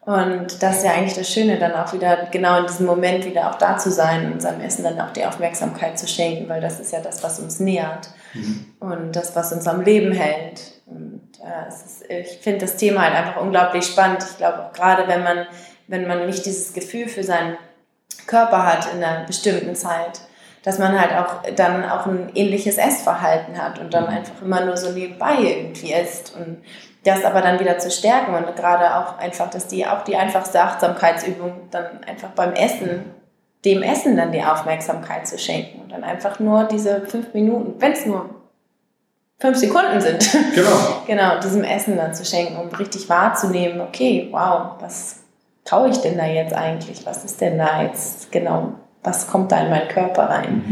[0.02, 3.50] Und das ist ja eigentlich das Schöne, dann auch wieder genau in diesem Moment wieder
[3.50, 6.78] auch da zu sein und seinem Essen dann auch die Aufmerksamkeit zu schenken, weil das
[6.78, 8.66] ist ja das, was uns nähert mhm.
[8.78, 10.62] und das, was uns am Leben hält.
[10.86, 14.24] Und äh, ist, ich finde das Thema halt einfach unglaublich spannend.
[14.30, 15.46] Ich glaube auch gerade, wenn man,
[15.88, 17.56] wenn man nicht dieses Gefühl für seinen
[18.26, 20.20] Körper hat in einer bestimmten Zeit,
[20.62, 24.76] dass man halt auch dann auch ein ähnliches Essverhalten hat und dann einfach immer nur
[24.76, 26.62] so nebenbei irgendwie isst und
[27.04, 30.60] das aber dann wieder zu stärken und gerade auch einfach, dass die auch die einfachste
[30.60, 33.14] Achtsamkeitsübung dann einfach beim Essen,
[33.64, 37.92] dem Essen dann die Aufmerksamkeit zu schenken und dann einfach nur diese fünf Minuten, wenn
[37.92, 38.28] es nur
[39.38, 40.70] fünf Sekunden sind, genau.
[41.06, 45.20] genau, diesem Essen dann zu schenken, um richtig wahrzunehmen, okay, wow, was
[45.68, 47.04] kaue ich denn da jetzt eigentlich?
[47.04, 50.62] Was ist denn da jetzt genau, was kommt da in meinen Körper rein?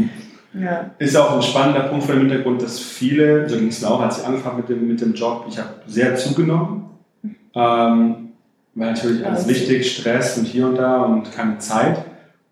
[0.53, 0.63] Mhm.
[0.63, 0.91] Ja.
[0.97, 4.01] Ist auch ein spannender Punkt vor dem Hintergrund, dass viele, so ging es mir auch,
[4.01, 6.89] als ich angefangen mit dem, mit dem Job, ich habe sehr zugenommen,
[7.53, 8.29] ähm,
[8.73, 9.49] weil natürlich alles also.
[9.49, 12.03] wichtig, Stress und hier und da und keine Zeit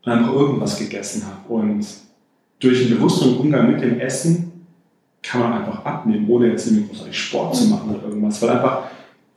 [0.04, 1.52] und einfach irgendwas gegessen habe.
[1.52, 1.86] Und
[2.60, 4.68] durch einen bewussteren Umgang mit dem Essen
[5.24, 8.84] kann man einfach abnehmen, ohne jetzt irgendwie großartig Sport zu machen oder irgendwas, weil einfach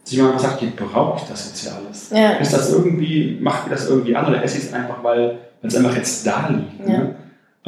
[0.09, 2.11] sich mal sagt, brauche ich das jetzt hier alles?
[2.11, 2.33] Ja.
[2.39, 5.77] Ist das irgendwie, macht mir das irgendwie an oder esse ich es einfach, weil es
[5.77, 6.89] einfach jetzt da liegt?
[6.89, 6.99] Ja.
[6.99, 7.15] Ne?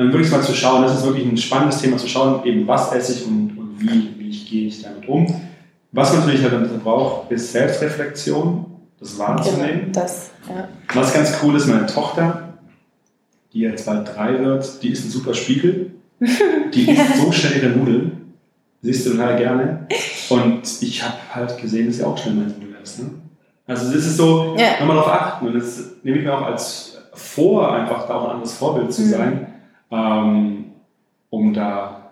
[0.00, 2.92] dann wirklich mal zu schauen, das ist wirklich ein spannendes Thema zu schauen, eben was
[2.92, 5.26] esse ich und, und wie, wie ich, gehe ich damit um.
[5.92, 8.64] Was man natürlich halt braucht, ist Selbstreflexion,
[8.98, 9.80] das wahrzunehmen.
[9.86, 10.68] Genau, das, ja.
[10.94, 12.54] Was ganz cool ist, meine Tochter,
[13.52, 15.92] die jetzt bald drei wird, die ist ein super Spiegel.
[16.74, 18.34] Die isst so schnell ihre Nudeln.
[18.82, 19.86] Siehst du total gerne.
[20.30, 23.00] Und ich habe halt gesehen, dass sie auch schnell Nudeln isst.
[23.00, 23.10] Ne?
[23.66, 24.80] Also das ist so, ja.
[24.80, 25.46] nochmal darauf achten.
[25.46, 29.02] Und das nehme ich mir auch als vor, einfach da auch ein anderes Vorbild zu
[29.02, 29.10] mhm.
[29.10, 29.46] sein
[29.90, 30.72] ähm,
[31.30, 32.10] um da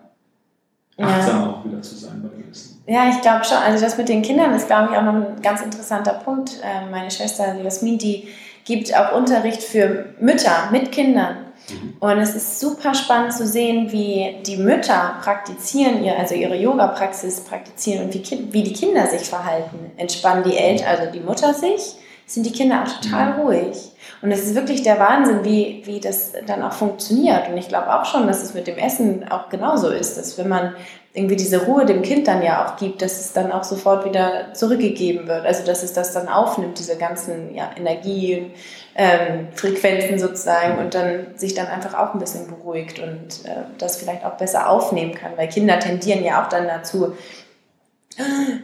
[0.97, 1.49] achtsam ja.
[1.49, 2.83] auch wieder zu sein bei dem Essen.
[2.87, 3.57] Ja, ich glaube schon.
[3.57, 6.59] Also das mit den Kindern ist, glaube ich, auch noch ein ganz interessanter Punkt.
[6.63, 8.27] Ähm, meine Schwester Jasmin, die
[8.65, 11.37] gibt auch Unterricht für Mütter mit Kindern.
[11.71, 11.93] Mhm.
[11.99, 18.05] Und es ist super spannend zu sehen, wie die Mütter praktizieren, also ihre Yoga-Praxis praktizieren
[18.05, 19.91] und wie, wie die Kinder sich verhalten.
[19.97, 21.95] Entspannen die Eltern, also die Mutter sich,
[22.29, 23.39] sind die Kinder auch total mhm.
[23.41, 23.91] ruhig.
[24.21, 27.49] Und es ist wirklich der Wahnsinn, wie, wie das dann auch funktioniert.
[27.49, 30.47] Und ich glaube auch schon, dass es mit dem Essen auch genauso ist, dass wenn
[30.47, 30.75] man
[31.13, 34.53] irgendwie diese Ruhe dem Kind dann ja auch gibt, dass es dann auch sofort wieder
[34.53, 35.45] zurückgegeben wird.
[35.45, 38.51] Also dass es das dann aufnimmt, diese ganzen ja, Energien,
[38.95, 43.97] ähm, Frequenzen sozusagen und dann sich dann einfach auch ein bisschen beruhigt und äh, das
[43.97, 47.15] vielleicht auch besser aufnehmen kann, weil Kinder tendieren ja auch dann dazu,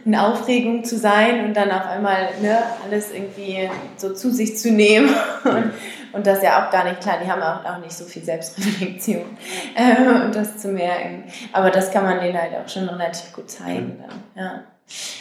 [0.04, 4.70] in Aufregung zu sein und dann auf einmal ne, alles irgendwie so zu sich zu
[4.70, 5.08] nehmen.
[5.44, 5.72] Und,
[6.12, 7.18] und das ist ja auch gar nicht klar.
[7.22, 9.24] Die haben auch, auch nicht so viel Selbstreflexion
[9.74, 11.24] äh, und das zu merken.
[11.52, 14.02] Aber das kann man denen halt auch schon relativ gut zeigen.
[14.34, 14.60] Dann, ja.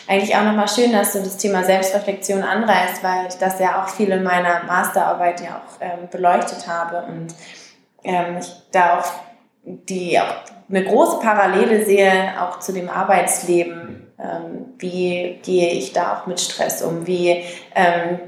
[0.08, 3.90] Eigentlich auch nochmal schön, dass du das Thema Selbstreflexion anreißt, weil ich das ja auch
[3.90, 7.34] viel in meiner Masterarbeit ja auch ähm, beleuchtet habe und
[8.04, 9.06] ähm, ich da auch
[9.64, 10.36] die auch
[10.70, 16.40] eine große Parallele sehe auch zu dem Arbeitsleben ähm, wie gehe ich da auch mit
[16.40, 17.06] Stress um?
[17.08, 17.44] Wie,
[17.76, 18.20] ähm,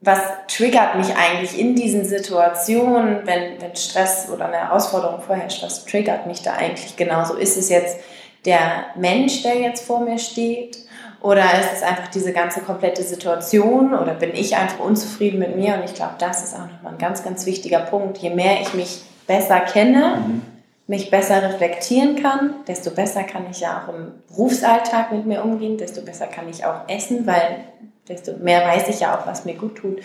[0.00, 5.62] was triggert mich eigentlich in diesen Situationen, wenn, wenn Stress oder eine Herausforderung vorherrscht?
[5.62, 7.34] Was triggert mich da eigentlich genauso?
[7.34, 7.98] Ist es jetzt
[8.44, 10.78] der Mensch, der jetzt vor mir steht?
[11.20, 13.94] Oder ist es einfach diese ganze komplette Situation?
[13.94, 15.74] Oder bin ich einfach unzufrieden mit mir?
[15.74, 18.18] Und ich glaube, das ist auch nochmal ein ganz, ganz wichtiger Punkt.
[18.18, 20.51] Je mehr ich mich besser kenne, mhm
[20.92, 25.78] mich besser reflektieren kann, desto besser kann ich ja auch im Berufsalltag mit mir umgehen,
[25.78, 27.64] desto besser kann ich auch essen, weil
[28.06, 30.00] desto mehr weiß ich ja auch, was mir gut tut.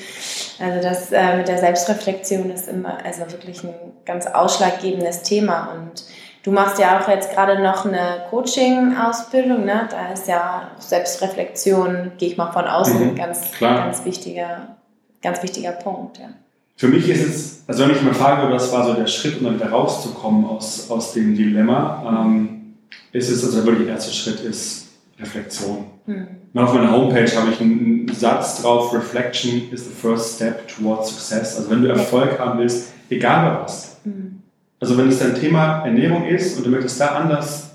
[0.62, 3.74] Also das äh, mit der Selbstreflexion ist immer also wirklich ein
[4.06, 6.06] ganz ausschlaggebendes Thema und
[6.44, 9.90] du machst ja auch jetzt gerade noch eine Coaching-Ausbildung, ne?
[9.92, 14.78] Da ist ja Selbstreflexion, gehe ich mal von außen, mhm, ganz, ganz wichtiger,
[15.22, 16.30] ganz wichtiger Punkt, ja
[16.78, 19.46] für mich ist es, also wenn ich mal frage, was war so der Schritt, um
[19.46, 22.76] dann wieder rauszukommen aus, aus dem Dilemma, ähm,
[23.12, 24.88] ist es, also wirklich der erste Schritt ist
[25.20, 25.86] Reflexion.
[26.06, 26.28] Mhm.
[26.54, 31.58] auf meiner Homepage habe ich einen Satz drauf, Reflection is the first step towards success.
[31.58, 33.98] Also wenn du Erfolg haben willst, egal bei was.
[34.06, 34.44] Mhm.
[34.80, 37.72] Also wenn es dein Thema Ernährung ist und du möchtest da anders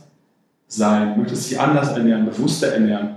[0.69, 3.17] sein, möchtest dich anders ernähren, bewusster ernähren,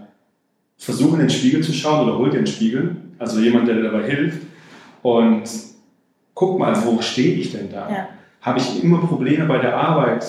[0.78, 3.84] versuche in den Spiegel zu schauen oder hol dir einen Spiegel, also jemand, der dir
[3.84, 4.42] dabei hilft
[5.04, 5.44] und
[6.36, 7.90] guck mal, wo stehe ich denn da?
[7.90, 8.10] Ja.
[8.42, 10.24] Habe ich immer Probleme bei der Arbeit,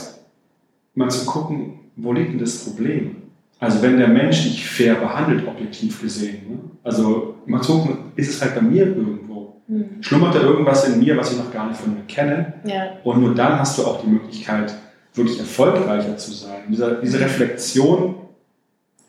[0.94, 3.16] mal zu gucken, wo liegt denn das Problem?
[3.58, 6.58] Also wenn der Mensch dich fair behandelt, objektiv gesehen, ne?
[6.82, 9.60] also mal zu gucken, ist es halt bei mir irgendwo?
[9.66, 9.96] Mhm.
[10.00, 12.54] Schlummert da irgendwas in mir, was ich noch gar nicht von mir kenne?
[12.64, 12.92] Ja.
[13.02, 14.74] Und nur dann hast du auch die Möglichkeit,
[15.14, 16.62] wirklich erfolgreicher zu sein.
[16.68, 18.14] Diese, diese Reflexion,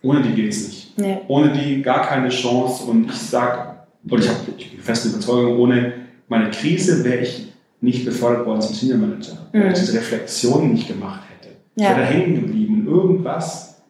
[0.01, 0.99] ohne die geht es nicht.
[0.99, 1.21] Ja.
[1.27, 2.89] Ohne die gar keine Chance.
[2.89, 3.75] Und ich sage,
[4.09, 8.75] und ich habe die feste Überzeugung, ohne meine Krise wäre ich nicht befördert worden zum
[8.75, 9.63] Senior Manager, mhm.
[9.63, 11.55] weil ich diese Reflexion nicht gemacht hätte.
[11.75, 11.91] Ja.
[11.91, 13.81] Ich wäre da hängen geblieben, irgendwas,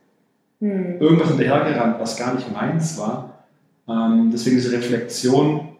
[0.59, 0.97] mhm.
[0.99, 3.45] irgendwas hinterhergerannt, was gar nicht meins war.
[3.87, 5.77] Ähm, deswegen diese Reflexion,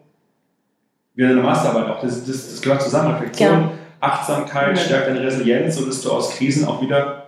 [1.14, 3.14] wie in der Masterarbeit auch, das, das, das gehört zusammen.
[3.14, 3.70] Reflexion, ja.
[4.00, 4.78] Achtsamkeit, mhm.
[4.78, 7.26] stärkt deine Resilienz und dass du aus Krisen auch wieder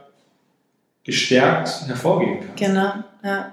[1.05, 2.57] gestärkt hervorgehen kannst.
[2.57, 3.53] Genau, ja.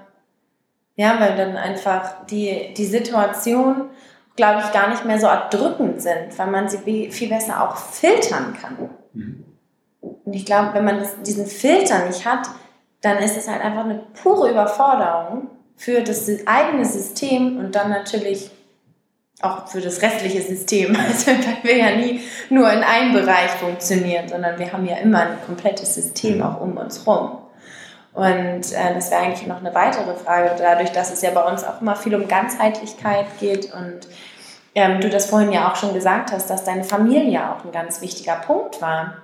[0.96, 3.84] Ja, weil dann einfach die, die Situation
[4.38, 8.56] glaube ich, gar nicht mehr so erdrückend sind, weil man sie viel besser auch filtern
[8.58, 8.90] kann.
[9.12, 9.44] Mhm.
[10.00, 12.48] Und ich glaube, wenn man das, diesen Filter nicht hat,
[13.00, 18.50] dann ist es halt einfach eine pure Überforderung für das eigene System und dann natürlich
[19.40, 20.96] auch für das restliche System.
[21.08, 25.22] Also weil wir ja nie nur in einem Bereich funktionieren, sondern wir haben ja immer
[25.22, 26.42] ein komplettes System mhm.
[26.44, 27.38] auch um uns herum.
[28.14, 31.64] Und äh, das wäre eigentlich noch eine weitere Frage, dadurch, dass es ja bei uns
[31.64, 34.08] auch immer viel um Ganzheitlichkeit geht und
[34.78, 38.00] ähm, du das vorhin ja auch schon gesagt hast, dass deine Familie auch ein ganz
[38.00, 39.16] wichtiger Punkt war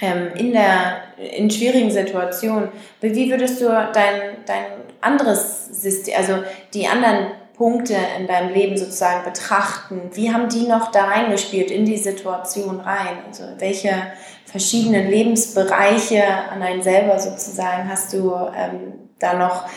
[0.00, 2.70] ähm, in der in schwierigen Situationen.
[3.00, 4.64] Wie würdest du dein, dein
[5.00, 6.42] anderes System, also
[6.74, 10.10] die anderen Punkte in deinem Leben sozusagen betrachten?
[10.14, 13.18] Wie haben die noch da reingespielt in die Situation rein?
[13.28, 13.94] Also welche
[14.46, 19.68] verschiedenen Lebensbereiche an einen selber sozusagen hast du ähm, da noch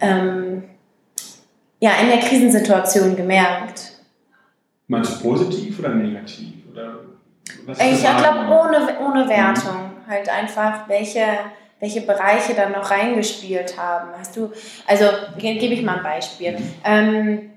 [0.00, 0.62] ähm,
[1.80, 3.93] ja, in der Krisensituation gemerkt?
[4.86, 6.52] Meinst du positiv oder negativ?
[6.72, 7.00] Oder
[7.66, 9.76] was ich glaube ohne, ohne Wertung.
[9.76, 10.10] Mhm.
[10.10, 11.24] Halt einfach, welche,
[11.80, 14.10] welche Bereiche dann noch reingespielt haben.
[14.18, 14.52] Hast du,
[14.86, 15.06] also
[15.38, 16.52] gebe ich mal ein Beispiel.
[16.52, 16.74] Mhm.
[16.84, 17.50] Ähm,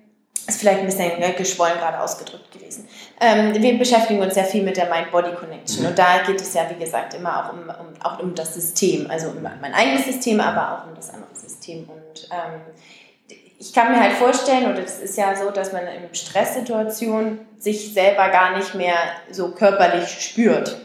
[0.47, 2.87] ist vielleicht ein bisschen ne, geschwollen gerade ausgedrückt gewesen.
[3.19, 5.89] Ähm, wir beschäftigen uns sehr viel mit der Mind-Body-Connection mhm.
[5.89, 9.09] und da geht es ja, wie gesagt, immer auch um, um, auch um das System,
[9.09, 11.89] also um mein eigenes System, aber auch um das andere System.
[11.89, 12.61] Und ähm,
[13.59, 17.93] ich kann mir halt vorstellen, oder es ist ja so, dass man in Stresssituationen sich
[17.93, 18.95] selber gar nicht mehr
[19.31, 20.77] so körperlich spürt.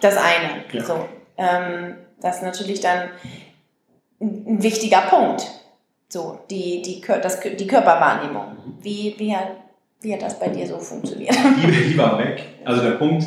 [0.00, 0.64] Das eine.
[0.72, 0.84] Ja.
[0.84, 3.08] So, ähm, das ist natürlich dann
[4.20, 5.46] ein wichtiger Punkt.
[6.08, 8.56] So, die, die, das, die Körperwahrnehmung.
[8.82, 9.48] Wie, wie, hat,
[10.02, 11.34] wie hat das bei dir so funktioniert?
[11.62, 12.42] Die war weg.
[12.64, 13.24] Also der Punkt,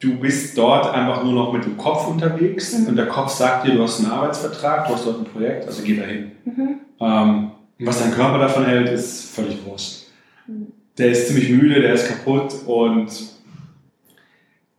[0.00, 2.88] du bist dort einfach nur noch mit dem Kopf unterwegs mhm.
[2.88, 5.82] und der Kopf sagt dir, du hast einen Arbeitsvertrag, du hast dort ein Projekt, also
[5.82, 6.32] geh dahin.
[6.44, 6.80] Mhm.
[6.98, 10.06] Ähm, was dein Körper davon hält, ist völlig wurscht.
[10.46, 10.72] Mhm.
[10.98, 13.08] Der ist ziemlich müde, der ist kaputt und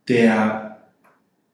[0.08, 0.78] der,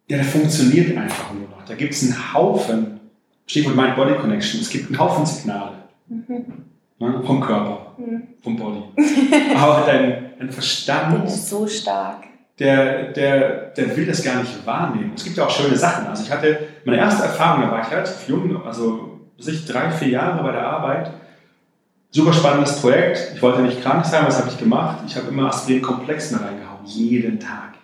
[0.08, 1.64] der funktioniert einfach nur noch.
[1.66, 3.00] Da gibt es einen Haufen,
[3.46, 5.76] Stichwort Mind-Body Connection, es gibt einen Haufen Signale
[6.08, 6.64] mhm.
[6.98, 8.22] ne, vom Körper, mhm.
[8.42, 8.82] vom Body.
[9.56, 11.18] Aber dein, dein Verstand.
[11.18, 12.28] Der ist so stark
[12.58, 15.12] der, der, der will das gar nicht wahrnehmen.
[15.14, 16.06] Es gibt ja auch schöne Sachen.
[16.06, 20.08] Also ich hatte meine erste Erfahrung, da war ich relativ jung, also sich drei, vier
[20.08, 21.12] Jahre bei der Arbeit.
[22.10, 23.32] Super spannendes Projekt.
[23.34, 25.04] Ich wollte nicht krank sein, was habe ich gemacht?
[25.06, 27.74] Ich habe immer Aspirin-Komplex mehr reingehauen, jeden Tag.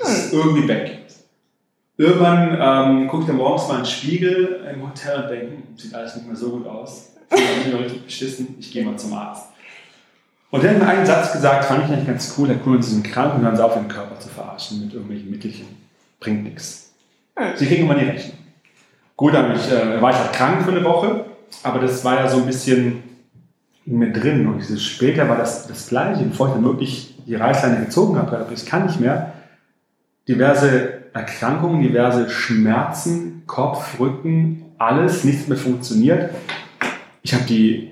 [0.00, 1.00] Das ist irgendwie weg.
[2.00, 5.62] Irgendwann ähm, gucke ich dann morgens mal in den Spiegel im Hotel und denke, hm,
[5.76, 7.12] sieht alles nicht mehr so gut aus.
[7.30, 9.49] Ich bin richtig beschissen, ich gehe mal zum Arzt.
[10.50, 13.04] Und der hat mir einen Satz gesagt, fand ich eigentlich ganz cool, der sie sind
[13.04, 15.66] krank und hören sie auf, den Körper zu verarschen mit irgendwelchen Mittelchen.
[16.18, 16.92] Bringt nichts.
[17.54, 18.38] Sie kriegen immer die Rechnung.
[19.16, 21.24] Gut, dann ich, äh, war ich halt krank für eine Woche,
[21.62, 23.02] aber das war ja so ein bisschen
[23.86, 24.46] in mir drin.
[24.46, 28.38] Und dieses später war das das Gleiche, bevor ich dann wirklich die Reißleine gezogen habe,
[28.38, 29.32] aber ich kann nicht mehr.
[30.26, 36.30] Diverse Erkrankungen, diverse Schmerzen, Kopf, Rücken, alles, nichts mehr funktioniert.
[37.22, 37.89] Ich habe die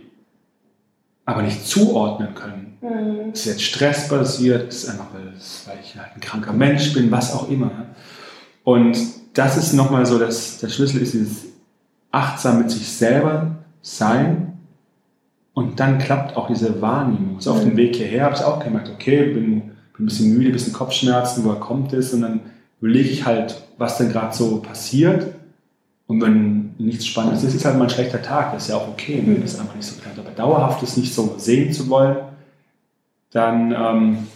[1.29, 2.79] aber nicht zuordnen können.
[2.81, 3.33] Mhm.
[3.35, 7.35] Ist jetzt Stress basiert, ist einfach, weil, weil ich halt ein kranker Mensch bin, was
[7.35, 7.71] auch immer.
[8.65, 8.97] Und
[9.35, 11.45] das ist nochmal so, dass der Schlüssel ist dieses
[12.13, 14.55] achtsam mit sich selber sein
[15.53, 17.43] und dann klappt auch diese Wahrnehmung.
[17.43, 17.77] So auf dem mhm.
[17.77, 21.45] Weg hierher habe ich auch gemerkt, okay, bin, bin ein bisschen müde, ein bisschen Kopfschmerzen,
[21.45, 22.15] woher kommt es?
[22.15, 22.41] Und dann
[22.81, 25.27] überlege ich halt, was denn gerade so passiert.
[26.07, 28.53] Und wenn nichts Spannendes ist, ist halt mal ein schlechter Tag.
[28.53, 29.41] Das ist ja auch okay, ne?
[29.41, 30.15] das ist einfach nicht so klar.
[30.17, 32.17] Aber dauerhaft ist nicht so sehen zu wollen,
[33.31, 34.27] dann ähm,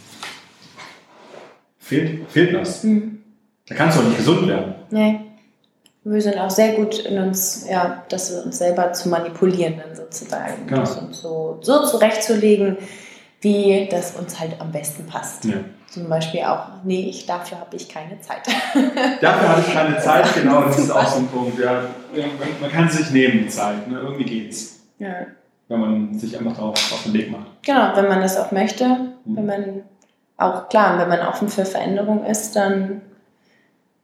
[1.79, 2.85] fehlt, fehlt was.
[2.85, 3.23] Mhm.
[3.69, 4.75] Da kannst du auch nicht gesund werden.
[4.91, 5.21] Nee.
[6.05, 10.67] Wir sind auch sehr gut in uns, ja, das uns selber zu manipulieren, dann sozusagen.
[10.67, 10.81] Genau.
[10.81, 12.77] Das uns so, so zurechtzulegen,
[13.41, 15.45] wie das uns halt am besten passt.
[15.45, 15.55] Ja.
[15.93, 18.47] Zum Beispiel auch, nee, ich, dafür habe ich keine Zeit.
[19.21, 21.59] dafür habe ich keine Zeit, genau, das ist auch so ein Punkt.
[21.59, 21.83] Ja.
[22.63, 23.99] Man kann sich nehmen, die Zeit, ne?
[24.01, 24.81] irgendwie geht's.
[24.99, 25.27] Ja.
[25.69, 27.63] Wenn man sich einfach darauf auf den Weg macht.
[27.63, 29.37] Genau, wenn man das auch möchte, mhm.
[29.37, 29.83] wenn man
[30.39, 33.03] auch, klar, wenn man offen für Veränderung ist, dann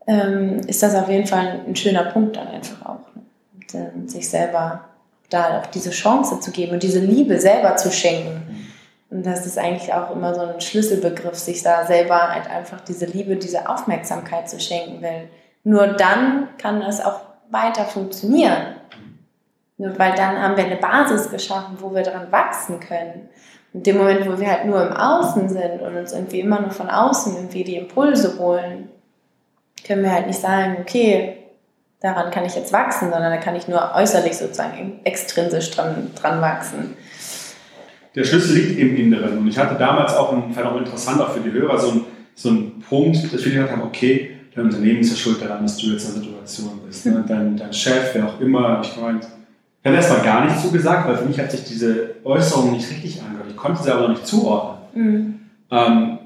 [0.06, 3.14] ähm, ist das auf jeden Fall ein schöner Punkt dann einfach auch.
[3.14, 3.22] Ne?
[3.54, 4.84] Und, äh, sich selber
[5.30, 8.42] da auch diese Chance zu geben und diese Liebe selber zu schenken.
[8.46, 8.67] Mhm
[9.10, 13.06] und das ist eigentlich auch immer so ein Schlüsselbegriff, sich da selber halt einfach diese
[13.06, 15.30] Liebe, diese Aufmerksamkeit zu schenken, weil
[15.64, 18.74] nur dann kann es auch weiter funktionieren.
[19.78, 23.30] Nur weil dann haben wir eine Basis geschaffen, wo wir dran wachsen können.
[23.72, 26.70] In dem Moment, wo wir halt nur im Außen sind und uns irgendwie immer nur
[26.70, 28.90] von außen irgendwie die Impulse holen,
[29.86, 31.44] können wir halt nicht sagen, okay,
[32.00, 36.42] daran kann ich jetzt wachsen, sondern da kann ich nur äußerlich sozusagen extrinsisch dran, dran
[36.42, 36.96] wachsen
[38.14, 39.38] der Schlüssel liegt im Inneren.
[39.38, 42.00] Und ich hatte damals auch, ein, fand auch interessant, auch für die Hörer, so ein,
[42.34, 45.76] so ein Punkt, dass viele gesagt haben, okay, dein Unternehmen ist ja schuld daran, dass
[45.76, 47.06] du jetzt in der Situation bist.
[47.06, 47.24] Ne?
[47.26, 49.26] Dein, dein Chef, wer auch immer, ich gemeint,
[49.80, 52.90] ich habe erstmal gar nicht so gesagt, weil für mich hat sich diese Äußerung nicht
[52.90, 53.46] richtig angehört.
[53.50, 54.78] Ich konnte sie aber noch nicht zuordnen.
[54.94, 55.34] Mhm.
[55.70, 56.18] Ähm,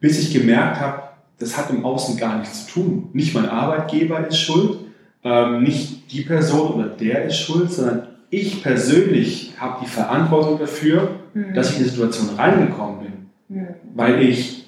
[0.00, 1.02] bis ich gemerkt habe,
[1.38, 3.08] das hat im Außen gar nichts zu tun.
[3.12, 4.78] Nicht mein Arbeitgeber ist schuld,
[5.22, 11.20] ähm, nicht die Person oder der ist schuld, sondern ich persönlich habe die Verantwortung dafür,
[11.34, 11.54] mhm.
[11.54, 13.12] dass ich in die Situation reingekommen bin,
[13.48, 13.68] mhm.
[13.94, 14.66] weil ich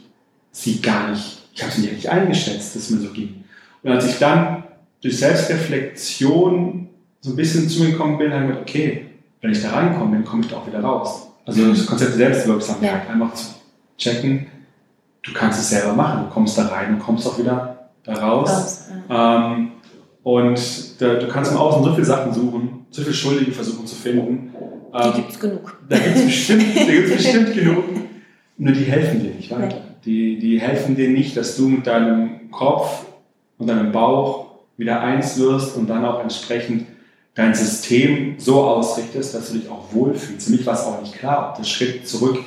[0.50, 3.44] sie gar nicht, ich habe sie nicht eingeschätzt, dass es mir so ging.
[3.82, 4.64] Und als ich dann
[5.00, 6.88] durch Selbstreflexion
[7.20, 9.06] so ein bisschen zu mir gekommen bin, habe ich gedacht, okay,
[9.40, 11.28] wenn ich da reinkomme, dann komme ich da auch wieder raus.
[11.44, 13.12] Also das Konzept der Selbstwirksamkeit, ja.
[13.12, 13.46] einfach zu
[13.96, 14.46] checken,
[15.22, 18.50] du kannst es selber machen, du kommst da rein und kommst auch wieder da raus.
[18.50, 19.54] raus ja.
[19.54, 19.72] ähm,
[20.22, 23.94] und da, du kannst im Außen so viele Sachen suchen, so viele Schuldige versuchen zu
[23.94, 24.52] finden.
[24.94, 25.78] Die ähm, gibt es genug.
[25.88, 26.74] Da gibt es bestimmt,
[27.14, 27.84] bestimmt genug.
[28.58, 29.82] Nur die helfen dir nicht weiter.
[30.04, 33.06] Die, die helfen dir nicht, dass du mit deinem Kopf
[33.58, 34.46] und deinem Bauch
[34.76, 36.86] wieder eins wirst und dann auch entsprechend
[37.34, 40.46] dein System so ausrichtest, dass du dich auch wohlfühlst.
[40.46, 42.38] Für mich war es auch nicht klar, ob der Schritt zurück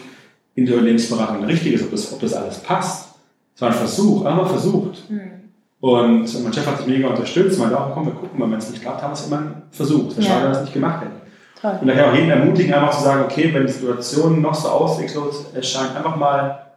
[0.55, 3.09] in die Lebensberatung richtig ist, ob das, ob das alles passt.
[3.55, 5.09] Es war ein Versuch, einmal versucht.
[5.09, 5.39] Mhm.
[5.79, 8.69] Und mein Chef hat sich mega unterstützt, meinte auch, komm, wir gucken mal, wenn es
[8.69, 10.17] nicht klappt, haben wir es immer versucht.
[10.17, 10.31] Es ja.
[10.31, 11.18] schade, dass es nicht gemacht hätten.
[11.61, 11.77] Toll.
[11.81, 15.53] Und daher auch jeden ermutigen, einfach zu sagen, okay, wenn die Situation noch so ausweglos
[15.53, 16.67] erscheint, einfach mal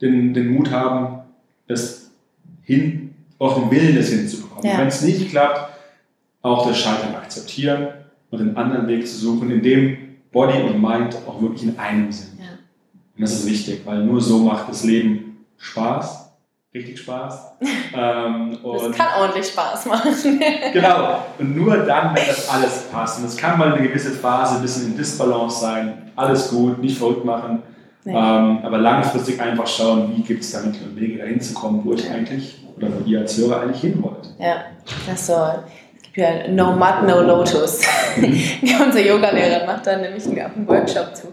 [0.00, 1.20] den, den Mut haben,
[1.66, 2.10] es
[2.62, 4.64] hin, auch den Willen, das hinzubekommen.
[4.64, 4.78] Ja.
[4.78, 5.72] Wenn es nicht klappt,
[6.42, 7.88] auch das Scheitern akzeptieren
[8.30, 9.98] und einen anderen Weg zu suchen, in dem
[10.30, 12.38] Body und Mind auch wirklich in einem sind.
[12.38, 12.50] Ja.
[13.16, 16.27] Und das ist wichtig, weil nur so macht das Leben Spaß
[16.74, 17.52] richtig Spaß.
[17.90, 20.12] Ähm, das kann ordentlich Spaß machen.
[20.72, 21.24] genau.
[21.38, 23.18] Und nur dann, wenn das alles passt.
[23.18, 26.12] Und es kann mal eine gewisse Phase ein bisschen in Disbalance sein.
[26.14, 27.62] Alles gut, nicht verrückt machen.
[28.04, 28.12] Nee.
[28.12, 31.80] Ähm, aber langfristig einfach schauen, wie gibt es da Mittel und Wege dahin zu kommen,
[31.82, 34.34] wo ich eigentlich oder wo ihr als Hörer eigentlich hin wollt.
[34.38, 34.66] Ja,
[35.06, 35.64] das soll
[36.18, 37.80] ja, No Mud, No Lotus.
[38.16, 41.28] Wie unser Yoga-Lehrer macht dann nämlich einen Workshop zu.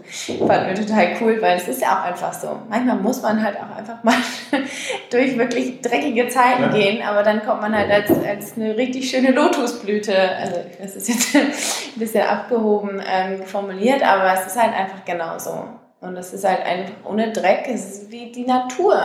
[0.46, 2.56] Fand wir total cool, weil es ist ja auch einfach so.
[2.68, 4.14] Manchmal muss man halt auch einfach mal
[5.10, 6.68] durch wirklich dreckige Zeiten ja.
[6.68, 10.14] gehen, aber dann kommt man halt als, als eine richtig schöne Lotusblüte.
[10.40, 15.64] Also, das ist jetzt ein bisschen abgehoben ähm, formuliert, aber es ist halt einfach genauso.
[16.00, 19.00] Und es ist halt einfach ohne Dreck, es ist wie die Natur.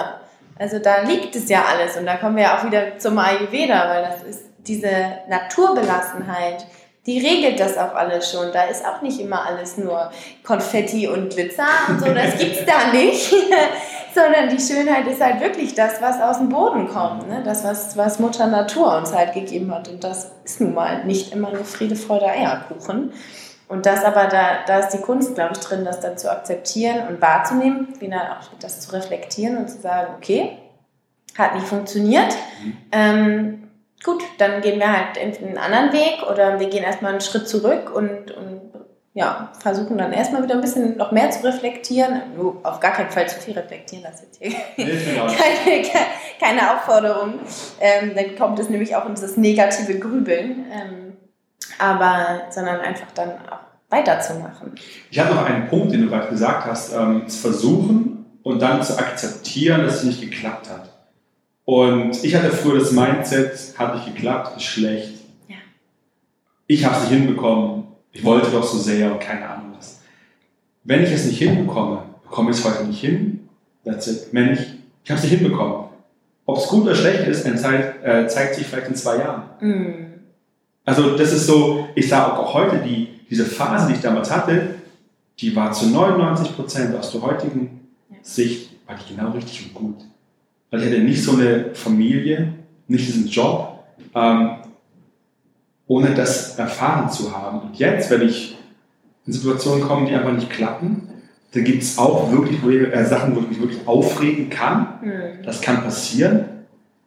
[0.59, 3.89] Also da liegt es ja alles und da kommen wir ja auch wieder zum Ayurveda,
[3.89, 4.89] weil das ist diese
[5.29, 6.65] Naturbelassenheit,
[7.05, 8.51] die regelt das auch alles schon.
[8.51, 10.11] Da ist auch nicht immer alles nur
[10.43, 13.33] Konfetti und Glitzer und so, das gibt's da nicht.
[14.13, 17.29] Sondern die Schönheit ist halt wirklich das, was aus dem Boden kommt.
[17.29, 17.41] Ne?
[17.45, 19.87] Das, was, was Mutter Natur uns halt gegeben hat.
[19.87, 23.13] Und das ist nun mal nicht immer nur Friede, Freude, Eierkuchen.
[23.69, 27.07] Und das aber, da, da ist die Kunst, glaube ich, drin, das dann zu akzeptieren
[27.07, 30.57] und wahrzunehmen, wieder auch das zu reflektieren und zu sagen, okay,
[31.37, 32.35] hat nicht funktioniert.
[32.61, 32.77] Mhm.
[32.91, 33.60] Ähm,
[34.03, 37.91] gut, dann gehen wir halt einen anderen Weg oder wir gehen erstmal einen Schritt zurück
[37.93, 38.61] und, und
[39.13, 42.21] ja, versuchen dann erstmal wieder ein bisschen noch mehr zu reflektieren.
[42.35, 44.85] Nur auf gar keinen Fall zu viel reflektieren, das ist jetzt hier
[45.27, 45.83] keine,
[46.39, 47.33] keine Aufforderung.
[47.79, 50.65] Ähm, dann kommt es nämlich auch in das negative Grübeln.
[50.71, 51.11] Ähm,
[51.77, 54.73] aber, sondern einfach dann auch weiterzumachen.
[55.09, 58.81] Ich habe noch einen Punkt, den du gerade gesagt hast, ähm, zu versuchen und dann
[58.83, 60.89] zu akzeptieren, dass es nicht geklappt hat.
[61.71, 65.13] Und ich hatte früher das Mindset, hat nicht geklappt, ist schlecht.
[65.47, 65.55] Ja.
[66.67, 67.83] Ich habe es nicht hinbekommen.
[68.11, 70.01] Ich wollte doch so sehr und keine Ahnung was.
[70.83, 73.47] Wenn ich es nicht hinbekomme, bekomme ich es heute nicht hin.
[73.85, 74.33] That's it.
[74.33, 74.59] Mensch,
[75.05, 75.85] ich habe es nicht hinbekommen.
[76.45, 79.43] Ob es gut oder schlecht ist, zeigt, äh, zeigt sich vielleicht in zwei Jahren.
[79.61, 80.05] Mm.
[80.83, 84.75] Also das ist so, ich sage auch heute, die, diese Phase, die ich damals hatte,
[85.39, 88.17] die war zu 99 Prozent aus der heutigen ja.
[88.23, 90.10] Sicht, war die genau richtig und gut
[90.71, 92.53] weil ich hatte nicht so eine Familie,
[92.87, 93.83] nicht diesen Job,
[94.15, 94.51] ähm,
[95.87, 97.59] ohne das erfahren zu haben.
[97.59, 98.57] Und jetzt, wenn ich
[99.25, 101.09] in Situationen komme, die einfach nicht klappen,
[101.53, 102.63] da gibt es auch wirklich
[102.93, 104.99] äh, Sachen, wo ich mich wirklich aufregen kann.
[105.01, 105.43] Mhm.
[105.45, 106.45] Das kann passieren.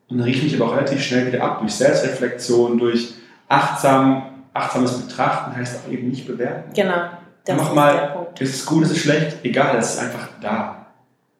[0.08, 1.60] Und dann rieche ich mich aber auch relativ schnell wieder ab.
[1.60, 3.14] Durch Selbstreflexion, durch
[3.48, 6.72] achtsam, achtsames Betrachten heißt auch eben nicht bewerten.
[6.74, 7.08] Genau.
[7.46, 8.40] Das Mach ist mal, der Punkt.
[8.40, 9.38] ist es gut, ist es schlecht?
[9.42, 10.86] Egal, es ist einfach da.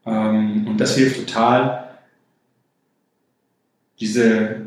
[0.06, 1.83] Ähm, und das hilft total,
[4.00, 4.66] diese,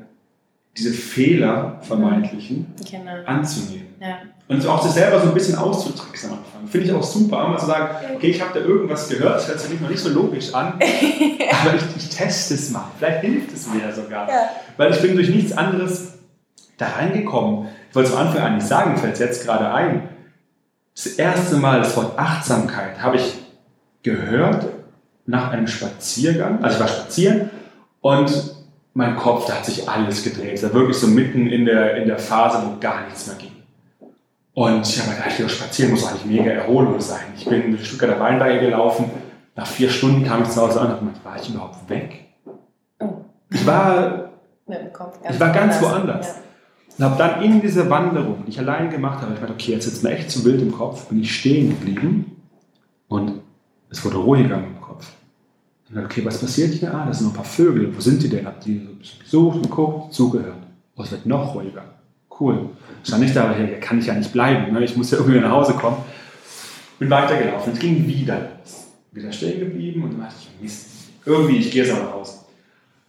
[0.77, 3.23] diese Fehler vermeintlichen genau.
[3.25, 3.87] anzunehmen.
[3.99, 4.19] Ja.
[4.47, 6.67] Und auch sich selber so ein bisschen auszutricksen am Anfang.
[6.67, 9.59] Finde ich auch super, mal zu sagen, okay, ich habe da irgendwas gehört, das hört
[9.59, 12.85] sich noch nicht so logisch an, aber ich, ich, teste es mal.
[12.97, 14.29] Vielleicht hilft es mir sogar.
[14.29, 14.49] Ja.
[14.77, 16.13] Weil ich bin durch nichts anderes
[16.77, 17.67] da reingekommen.
[17.89, 20.09] Ich wollte es am Anfang eigentlich sagen, fällt es jetzt gerade ein.
[20.95, 23.35] Das erste Mal das Wort Achtsamkeit habe ich
[24.03, 24.65] gehört
[25.25, 26.63] nach einem Spaziergang.
[26.63, 27.49] Also ich war spazieren
[28.01, 28.55] und
[28.97, 30.61] mein Kopf, da hat sich alles gedreht.
[30.63, 33.51] Da wirklich so mitten in der, in der Phase, wo gar nichts mehr ging.
[34.55, 37.25] Und ich habe mir gedacht, spazieren muss eigentlich mega Erholung sein.
[37.37, 39.11] Ich bin durch Stuttgarter Weinberge gelaufen.
[39.55, 42.25] Nach vier Stunden kam ich zu Hause an und dachte, war ich überhaupt weg?
[42.99, 43.23] Oh.
[43.51, 44.29] Ich war,
[44.67, 46.35] ich war ganz woanders.
[46.97, 49.85] Und habe dann in dieser Wanderung, die ich allein gemacht habe, ich dachte, okay, jetzt
[49.85, 52.41] sitzt mir echt zu wild im Kopf, bin ich stehen geblieben
[53.09, 53.41] und
[53.91, 54.81] es wurde ruhiger und
[55.95, 56.93] okay, was passiert hier?
[56.93, 57.95] Ah, das sind noch ein paar Vögel.
[57.95, 58.45] Wo sind die denn?
[58.45, 60.57] Hab die so gesucht, geguckt, zugehört.
[60.95, 61.83] Oh, es wird noch ruhiger.
[62.39, 62.69] Cool.
[63.03, 64.73] Stand nicht da, hier kann ich ja nicht bleiben.
[64.73, 64.83] Ne?
[64.83, 65.97] Ich muss ja irgendwie nach Hause kommen.
[66.99, 67.73] Bin weitergelaufen.
[67.73, 68.87] Es ging wieder los.
[69.11, 70.87] Wieder stehen geblieben und dann dachte ich, Mist.
[71.25, 72.33] Irgendwie, ich gehe jetzt auch nach Hause.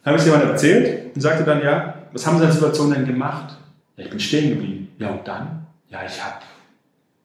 [0.03, 2.55] Dann habe ich es jemandem erzählt und sagte dann, ja, was haben Sie in der
[2.55, 3.57] Situation denn gemacht?
[3.97, 4.89] Ja, ich bin stehen geblieben.
[4.99, 5.67] Ja, und dann?
[5.91, 6.37] Ja, ich habe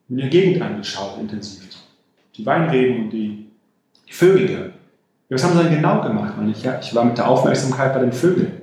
[0.08, 1.64] mir die Gegend angeschaut, intensiv.
[2.36, 3.48] Die Weinreben und die,
[4.08, 4.74] die Vögel gehört.
[5.34, 6.36] Was haben sie denn genau gemacht?
[6.38, 8.62] Und ich, ja, ich war mit der Aufmerksamkeit bei den Vögeln.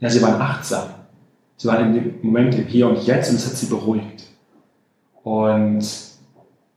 [0.00, 0.88] Ja, sie waren achtsam.
[1.56, 4.24] Sie waren dem Moment im Hier und Jetzt und es hat sie beruhigt.
[5.22, 5.86] Und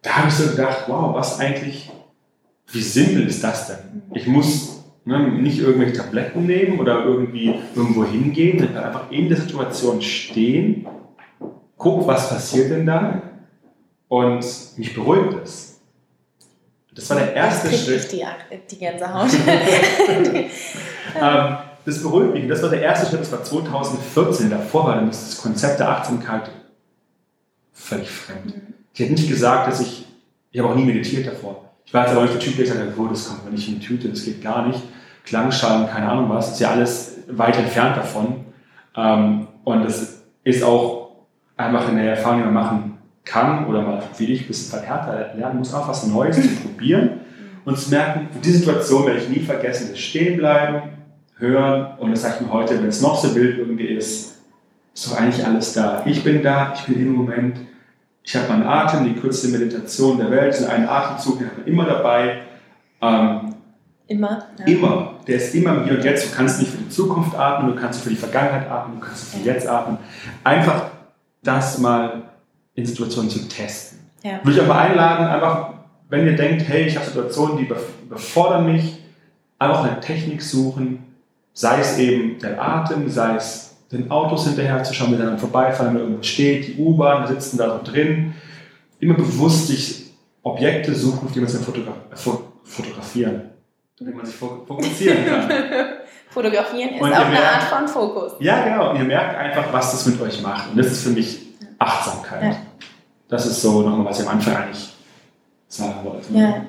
[0.03, 1.91] da habe ich so gedacht, wow, was eigentlich,
[2.71, 4.03] wie simpel ist das denn?
[4.13, 9.37] Ich muss ne, nicht irgendwelche Tabletten nehmen oder irgendwie irgendwo hingehen, sondern einfach in der
[9.37, 10.85] Situation stehen,
[11.77, 13.21] guck, was passiert denn da
[14.07, 14.45] und
[14.77, 15.64] mich beruhigt es.
[16.95, 18.11] Das war der erste das Schritt.
[18.11, 18.25] Die,
[18.71, 19.29] die Gänsehaut.
[21.21, 22.47] ähm, das beruhigt mich.
[22.47, 24.49] Das war der erste Schritt, das war 2014.
[24.49, 26.49] Davor war das Konzept der Achtsamkeit
[27.73, 28.53] völlig fremd.
[28.93, 30.05] Ich hätte nicht gesagt, dass ich,
[30.51, 31.69] ich habe auch nie meditiert davor.
[31.85, 33.67] Ich war jetzt aber nicht der Typ, der gesagt hat, oh, das kommt mir nicht
[33.67, 34.81] in die Tüte, das geht gar nicht.
[35.25, 38.45] Klangschalen, keine Ahnung was, ist ja alles weit entfernt davon.
[38.95, 41.11] Ähm, und das ist auch
[41.57, 42.94] einfach eine Erfahrung, die man machen
[43.25, 47.21] kann oder mal, wie ich, ein bisschen verhärter lernen muss, auch was Neues zu probieren
[47.65, 50.91] und zu merken, die Situation werde ich nie vergessen, das stehen bleiben,
[51.37, 54.35] hören und das sagt mir heute, wenn es noch so wild irgendwie ist,
[54.93, 56.03] ist doch eigentlich alles da.
[56.05, 57.57] Ich bin da, ich bin im Moment,
[58.23, 61.67] ich habe meinen Atem, die kürzeste Meditation der Welt, in einen Atemzug, den hat man
[61.67, 62.41] immer dabei.
[63.01, 63.55] Ähm,
[64.07, 64.45] immer?
[64.59, 64.65] Ja.
[64.65, 65.13] Immer.
[65.27, 66.31] Der ist immer im Hier und Jetzt.
[66.31, 69.33] Du kannst nicht für die Zukunft atmen, du kannst für die Vergangenheit atmen, du kannst
[69.33, 69.97] für Jetzt atmen.
[70.43, 70.85] Einfach
[71.43, 72.23] das mal
[72.75, 73.99] in Situationen zu testen.
[74.23, 74.39] Ja.
[74.43, 75.73] Würde ich mal einladen, einfach,
[76.09, 77.67] wenn ihr denkt, hey, ich habe Situationen, die
[78.05, 78.99] überfordern mich,
[79.57, 81.03] einfach eine Technik suchen,
[81.53, 85.93] sei es eben der Atem, sei es den Autos hinterher zu schauen, wie dann vorbeifahren,
[85.93, 88.33] wenn irgendwo steht, die U-Bahn, sitzen da so drin.
[88.99, 90.13] Immer bewusst sich
[90.43, 91.61] Objekte suchen, auf die man sich
[92.63, 93.51] fotografieren,
[93.99, 95.49] damit man sich fokussieren kann.
[96.29, 98.33] Fotografieren ist auch eine merkt, Art von Fokus.
[98.39, 98.89] Ja, genau.
[98.89, 100.69] Und ihr merkt einfach, was das mit euch macht.
[100.71, 101.44] Und das ist für mich
[101.79, 102.43] Achtsamkeit.
[102.43, 102.55] Ja.
[103.27, 104.93] Das ist so nochmal, was ich am Anfang eigentlich
[105.67, 106.33] sagen wollte.
[106.33, 106.61] Ja.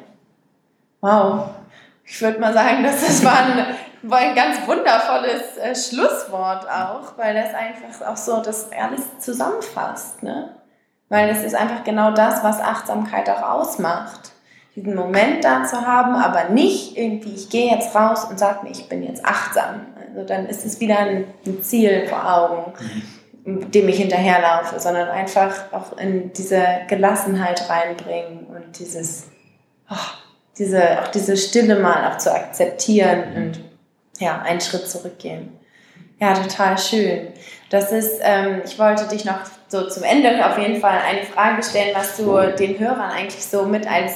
[1.00, 1.50] Wow.
[2.04, 3.66] Ich würde mal sagen, dass das war ein,
[4.02, 10.22] war ein ganz wundervolles äh, Schlusswort auch, weil das einfach auch so das alles zusammenfasst.
[10.22, 10.50] Ne?
[11.08, 14.32] Weil es ist einfach genau das, was Achtsamkeit auch ausmacht
[14.76, 18.70] diesen Moment da zu haben, aber nicht irgendwie, ich gehe jetzt raus und sage mir,
[18.70, 19.86] ich bin jetzt achtsam.
[20.06, 21.24] Also dann ist es wieder ein,
[21.62, 23.02] Ziel vor Augen, mhm.
[23.46, 29.28] Dem ich hinterherlaufe, sondern einfach auch in diese Gelassenheit reinbringen und dieses,
[29.88, 29.94] oh,
[30.58, 33.60] diese, auch diese Stille mal auch zu akzeptieren und
[34.18, 35.52] ja, einen Schritt zurückgehen.
[36.18, 37.28] Ja, total schön.
[37.70, 41.62] Das ist, ähm, ich wollte dich noch so zum Ende auf jeden Fall eine Frage
[41.62, 44.12] stellen, was du den Hörern eigentlich so mit als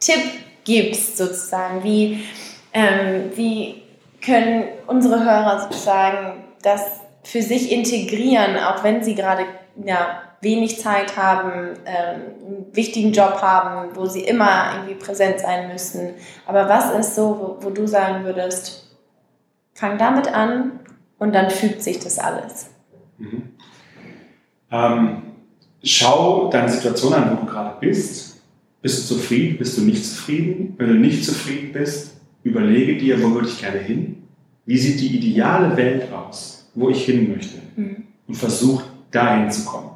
[0.00, 0.22] Tipp
[0.64, 1.84] gibst, sozusagen.
[1.84, 2.24] Wie,
[2.72, 3.82] ähm, wie
[4.24, 9.44] können unsere Hörer sozusagen das für sich integrieren, auch wenn sie gerade
[9.84, 15.68] ja, wenig Zeit haben, ähm, einen wichtigen Job haben, wo sie immer irgendwie präsent sein
[15.68, 16.10] müssen.
[16.46, 18.96] Aber was ist so, wo, wo du sagen würdest,
[19.72, 20.80] fang damit an
[21.18, 22.70] und dann fügt sich das alles?
[23.18, 23.50] Mhm.
[24.70, 25.22] Ähm,
[25.82, 28.34] schau deine Situation an, wo du gerade bist
[28.84, 29.56] bist du zufrieden?
[29.56, 30.74] Bist du nicht zufrieden?
[30.76, 34.24] Wenn du nicht zufrieden bist, überlege dir, wo würde ich gerne hin?
[34.66, 37.58] Wie sieht die ideale Welt aus, wo ich hin möchte?
[37.76, 38.04] Mhm.
[38.26, 39.90] Und versuch dahin zu kommen.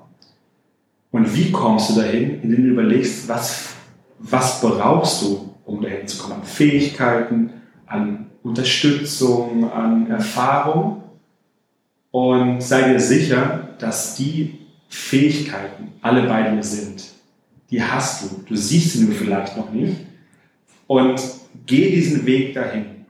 [1.10, 2.42] Und wie kommst du dahin?
[2.42, 3.70] Indem du überlegst, was,
[4.18, 6.40] was brauchst du, um dahin zu kommen?
[6.40, 7.50] An Fähigkeiten,
[7.86, 11.02] an Unterstützung, an Erfahrung.
[12.10, 14.58] Und sei dir sicher, dass die
[14.88, 17.18] Fähigkeiten alle bei dir sind
[17.70, 18.44] die hast du.
[18.46, 19.96] Du siehst sie nur vielleicht noch nicht.
[20.86, 21.20] Und
[21.66, 23.06] geh diesen Weg dahin.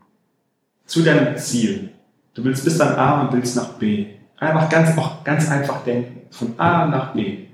[0.84, 1.90] Zu deinem Ziel.
[2.38, 4.06] Du willst bis dann A und willst nach B.
[4.38, 6.20] Einfach ganz, auch ganz einfach denken.
[6.30, 7.46] Von A nach B.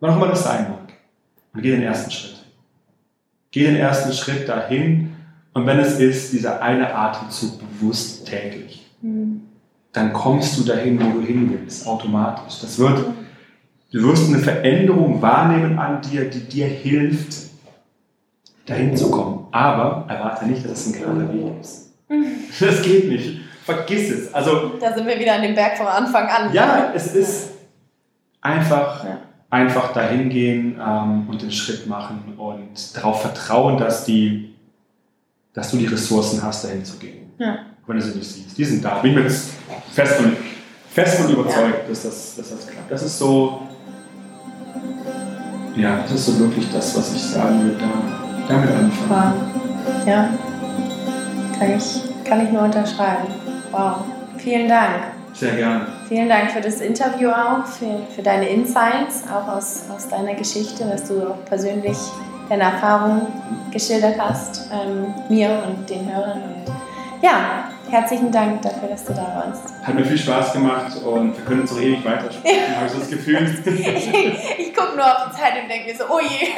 [0.00, 0.94] Wann auch immer das sein mag.
[1.52, 2.46] Und geh den ersten Schritt.
[3.50, 5.14] Geh den ersten Schritt dahin.
[5.52, 9.42] Und wenn es ist, dieser eine Atemzug bewusst täglich, mhm.
[9.92, 12.62] dann kommst du dahin, wo du hin willst, automatisch.
[12.62, 13.04] Das wird
[13.90, 17.36] Du wirst eine Veränderung wahrnehmen an dir, die dir hilft,
[18.64, 19.46] dahin zu kommen.
[19.50, 21.92] Aber erwarte nicht, dass es ein gerader Weg ist.
[22.60, 23.47] Das geht nicht.
[23.68, 24.34] Vergiss es.
[24.34, 26.54] Also, da sind wir wieder an dem Berg vom Anfang an.
[26.54, 27.50] Ja, es ist
[28.40, 29.18] einfach, ja.
[29.50, 34.54] einfach dahin gehen ähm, und den Schritt machen und darauf vertrauen, dass, die,
[35.52, 37.30] dass du die Ressourcen hast, dahin zu gehen.
[37.36, 37.58] Ja.
[37.86, 38.56] Wenn du sie nicht siehst.
[38.56, 39.00] Die sind da.
[39.00, 39.50] Bin ich mir jetzt
[39.92, 40.34] fest von,
[40.88, 41.88] fest von überzeugt, ja.
[41.90, 42.90] dass, das, dass das klappt.
[42.90, 43.68] Das ist so
[45.76, 49.34] ja, das ist so wirklich das, was ich sagen würde, da, damit anfangen.
[50.06, 50.30] Ja,
[51.58, 53.47] kann ich, kann ich nur unterschreiben.
[53.70, 53.96] Wow,
[54.38, 55.18] vielen Dank.
[55.34, 55.86] Sehr gerne.
[56.08, 60.84] Vielen Dank für das Interview auch, für, für deine Insights, auch aus, aus deiner Geschichte,
[60.84, 61.96] dass du auch persönlich
[62.48, 63.26] deine Erfahrungen
[63.70, 66.42] geschildert hast, ähm, mir und den Hörern.
[66.42, 66.72] Und
[67.22, 69.64] ja, herzlichen Dank dafür, dass du da warst.
[69.82, 72.98] Hat mir viel Spaß gemacht und wir können uns noch ewig weitersprechen, habe ich so
[72.98, 73.38] das Gefühl.
[74.58, 76.48] ich gucke nur auf die Zeit und denke mir so, oh je.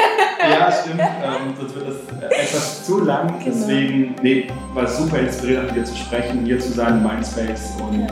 [0.50, 1.00] ja, stimmt.
[1.00, 3.28] Ähm, sonst wird das etwas zu lang.
[3.28, 3.40] Genau.
[3.44, 8.00] Deswegen, nee, war super inspirierend, mit dir zu sprechen, hier zu sein, Mindspace und.
[8.00, 8.06] Ja,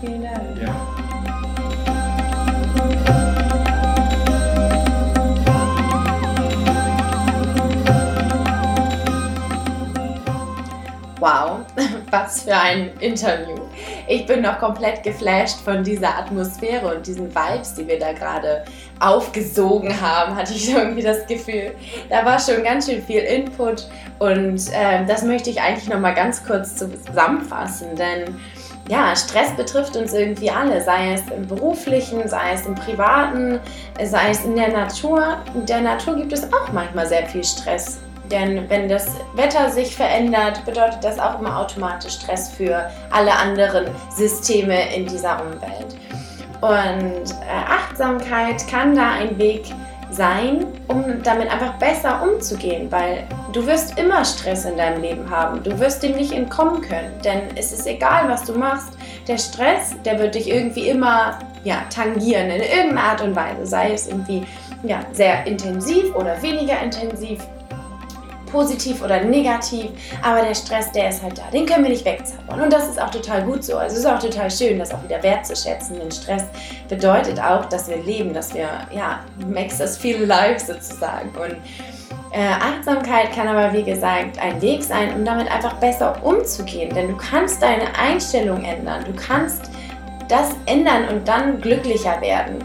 [0.00, 0.42] vielen Dank.
[0.60, 0.97] Ja.
[11.28, 11.60] Wow,
[12.10, 13.56] was für ein Interview.
[14.06, 18.64] Ich bin noch komplett geflasht von dieser Atmosphäre und diesen Vibes, die wir da gerade
[19.00, 21.74] aufgesogen haben, hatte ich irgendwie das Gefühl.
[22.08, 26.14] Da war schon ganz schön viel Input und äh, das möchte ich eigentlich noch mal
[26.14, 28.36] ganz kurz zusammenfassen, denn
[28.88, 33.60] ja, Stress betrifft uns irgendwie alle, sei es im beruflichen, sei es im privaten,
[34.02, 35.36] sei es in der Natur.
[35.54, 37.98] In der Natur gibt es auch manchmal sehr viel Stress.
[38.30, 43.86] Denn wenn das Wetter sich verändert, bedeutet das auch immer automatisch Stress für alle anderen
[44.14, 45.96] Systeme in dieser Umwelt.
[46.60, 49.66] Und äh, Achtsamkeit kann da ein Weg
[50.10, 55.62] sein, um damit einfach besser umzugehen, weil du wirst immer Stress in deinem Leben haben.
[55.62, 58.90] Du wirst dem nicht entkommen können, denn es ist egal, was du machst.
[59.26, 63.92] Der Stress, der wird dich irgendwie immer ja, tangieren in irgendeiner Art und Weise, sei
[63.92, 64.44] es irgendwie
[64.82, 67.40] ja, sehr intensiv oder weniger intensiv
[68.50, 69.90] positiv oder negativ,
[70.22, 71.42] aber der Stress, der ist halt da.
[71.52, 72.62] Den können wir nicht wegzaubern.
[72.62, 73.76] Und das ist auch total gut so.
[73.76, 75.98] Also es ist auch total schön, das auch wieder wertzuschätzen.
[75.98, 76.44] Denn Stress
[76.88, 81.30] bedeutet auch, dass wir leben, dass wir, ja, makes us feel alive sozusagen.
[81.30, 81.56] Und
[82.32, 86.94] äh, Achtsamkeit kann aber, wie gesagt, ein Weg sein, um damit einfach besser umzugehen.
[86.94, 89.04] Denn du kannst deine Einstellung ändern.
[89.04, 89.70] Du kannst
[90.28, 92.58] das ändern und dann glücklicher werden.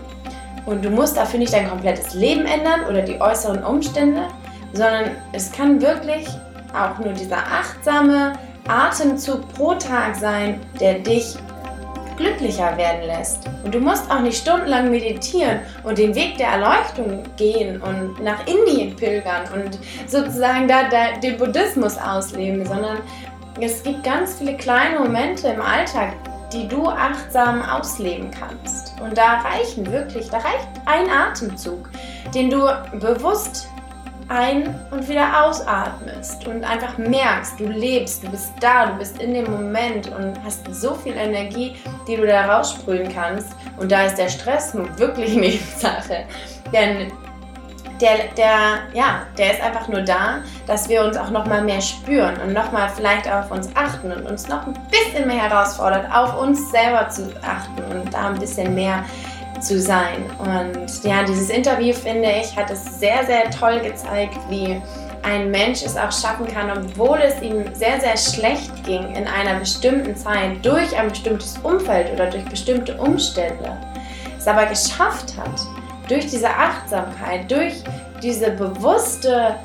[0.66, 4.28] Und du musst dafür nicht dein komplettes Leben ändern oder die äußeren Umstände,
[4.74, 6.28] sondern es kann wirklich
[6.74, 8.34] auch nur dieser achtsame
[8.68, 11.38] Atemzug pro Tag sein, der dich
[12.18, 13.50] glücklicher werden lässt.
[13.64, 18.46] Und du musst auch nicht stundenlang meditieren und den Weg der Erleuchtung gehen und nach
[18.46, 22.98] Indien pilgern und sozusagen da, da den Buddhismus ausleben, sondern
[23.60, 26.14] es gibt ganz viele kleine Momente im Alltag,
[26.52, 29.00] die du achtsam ausleben kannst.
[29.02, 31.90] Und da reichen wirklich, da reicht ein Atemzug,
[32.34, 32.68] den du
[33.00, 33.68] bewusst
[34.30, 39.34] ein- und wieder ausatmest und einfach merkst, du lebst, du bist da, du bist in
[39.34, 41.76] dem Moment und hast so viel Energie,
[42.08, 43.50] die du da raussprühen kannst.
[43.78, 46.26] Und da ist der Stress nun wirklich Nebensache.
[46.72, 47.12] Denn
[48.02, 52.36] der, der, ja, der ist einfach nur da, dass wir uns auch nochmal mehr spüren
[52.42, 56.72] und nochmal vielleicht auf uns achten und uns noch ein bisschen mehr herausfordert, auf uns
[56.72, 59.06] selber zu achten und da ein bisschen mehr
[59.64, 60.26] zu sein.
[60.40, 64.82] Und ja, dieses Interview, finde ich, hat es sehr, sehr toll gezeigt, wie
[65.24, 69.60] ein Mensch es auch schaffen kann, obwohl es ihm sehr, sehr schlecht ging in einer
[69.60, 73.78] bestimmten Zeit, durch ein bestimmtes Umfeld oder durch bestimmte Umstände,
[74.38, 75.62] es aber geschafft hat,
[76.10, 77.84] durch diese Achtsamkeit, durch
[78.22, 79.56] diese bewusste,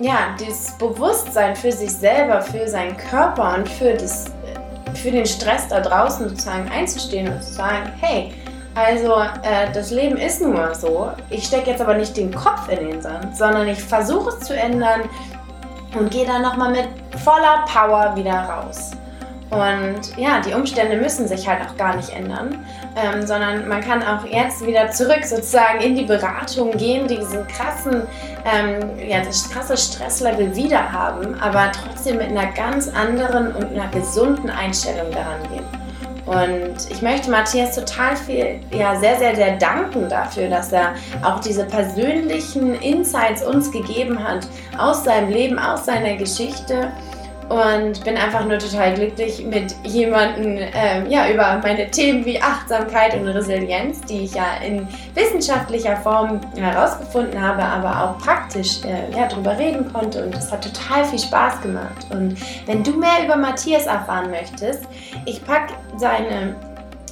[0.00, 4.24] ja, dieses Bewusstsein für sich selber, für seinen Körper und für, das,
[4.94, 8.32] für den Stress da draußen sozusagen einzustehen und zu sagen, hey,
[8.74, 11.10] also, äh, das Leben ist nun mal so.
[11.30, 14.56] Ich stecke jetzt aber nicht den Kopf in den Sand, sondern ich versuche es zu
[14.56, 15.02] ändern
[15.96, 16.88] und gehe dann nochmal mit
[17.22, 18.90] voller Power wieder raus.
[19.50, 22.66] Und ja, die Umstände müssen sich halt auch gar nicht ändern,
[22.96, 28.02] ähm, sondern man kann auch jetzt wieder zurück sozusagen in die Beratung gehen, diesen krassen,
[28.44, 33.88] ähm, ja, das krasse Stresslevel wieder haben, aber trotzdem mit einer ganz anderen und einer
[33.88, 35.83] gesunden Einstellung daran gehen.
[36.26, 41.40] Und ich möchte Matthias total viel, ja, sehr, sehr, sehr danken dafür, dass er auch
[41.40, 44.46] diese persönlichen Insights uns gegeben hat
[44.78, 46.90] aus seinem Leben, aus seiner Geschichte
[47.48, 53.14] und bin einfach nur total glücklich mit jemandem ähm, ja, über meine Themen wie Achtsamkeit
[53.14, 59.28] und Resilienz, die ich ja in wissenschaftlicher Form herausgefunden habe, aber auch praktisch äh, ja,
[59.28, 62.06] darüber reden konnte und es hat total viel Spaß gemacht.
[62.10, 62.36] Und
[62.66, 64.84] wenn du mehr über Matthias erfahren möchtest,
[65.26, 66.54] ich packe seine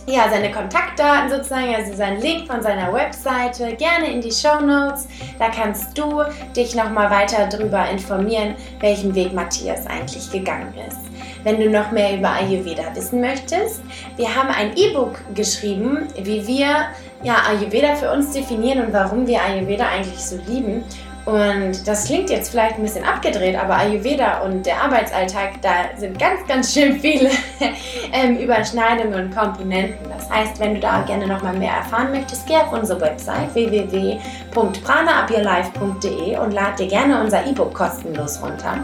[0.07, 5.07] ja, seine Kontaktdaten sozusagen, also seinen Link von seiner Webseite gerne in die Show Notes.
[5.39, 6.23] Da kannst du
[6.57, 10.99] dich nochmal weiter darüber informieren, welchen Weg Matthias eigentlich gegangen ist.
[11.45, 13.83] Wenn du noch mehr über Ayurveda wissen möchtest,
[14.17, 16.87] wir haben ein E-Book geschrieben, wie wir
[17.23, 20.85] ja, Ayurveda für uns definieren und warum wir Ayurveda eigentlich so lieben.
[21.25, 26.19] Und das klingt jetzt vielleicht ein bisschen abgedreht, aber Ayurveda und der Arbeitsalltag, da sind
[26.19, 27.31] ganz, ganz schön viele
[28.13, 30.11] ähm, Überschneidungen und Komponenten.
[30.11, 36.39] Das heißt, wenn du da gerne nochmal mehr erfahren möchtest, geh auf unsere Website www.pranaupyourlife.de
[36.39, 38.79] und lad dir gerne unser E-Book kostenlos runter.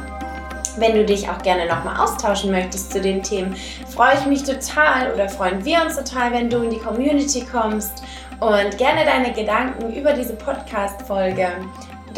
[0.77, 3.57] Wenn du dich auch gerne nochmal austauschen möchtest zu den Themen,
[3.89, 8.05] freue ich mich total oder freuen wir uns total, wenn du in die Community kommst
[8.39, 11.49] und gerne deine Gedanken über diese Podcast-Folge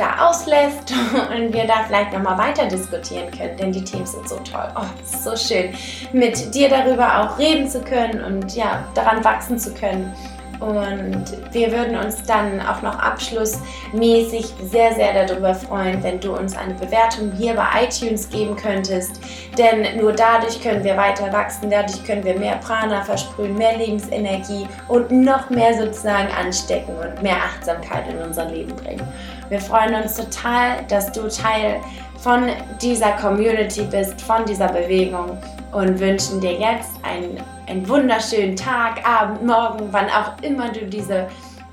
[0.01, 0.93] da auslässt
[1.37, 4.69] und wir da vielleicht nochmal weiter diskutieren können, denn die Themen sind so toll.
[4.75, 5.75] Oh, es ist so schön,
[6.13, 10.15] mit dir darüber auch reden zu können und ja, daran wachsen zu können.
[10.61, 16.55] Und wir würden uns dann auch noch abschlussmäßig sehr, sehr darüber freuen, wenn du uns
[16.55, 19.21] eine Bewertung hier bei iTunes geben könntest.
[19.57, 24.69] Denn nur dadurch können wir weiter wachsen, dadurch können wir mehr Prana versprühen, mehr Lebensenergie
[24.89, 29.09] und noch mehr sozusagen anstecken und mehr Achtsamkeit in unser Leben bringen.
[29.51, 31.81] Wir freuen uns total, dass du Teil
[32.19, 35.37] von dieser Community bist, von dieser Bewegung
[35.73, 37.37] und wünschen dir jetzt einen,
[37.69, 41.27] einen wunderschönen Tag, Abend, Morgen, wann auch immer du diese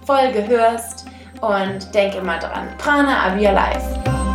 [0.08, 1.06] Folge hörst.
[1.40, 4.27] Und denke mal dran, Prana Your Life.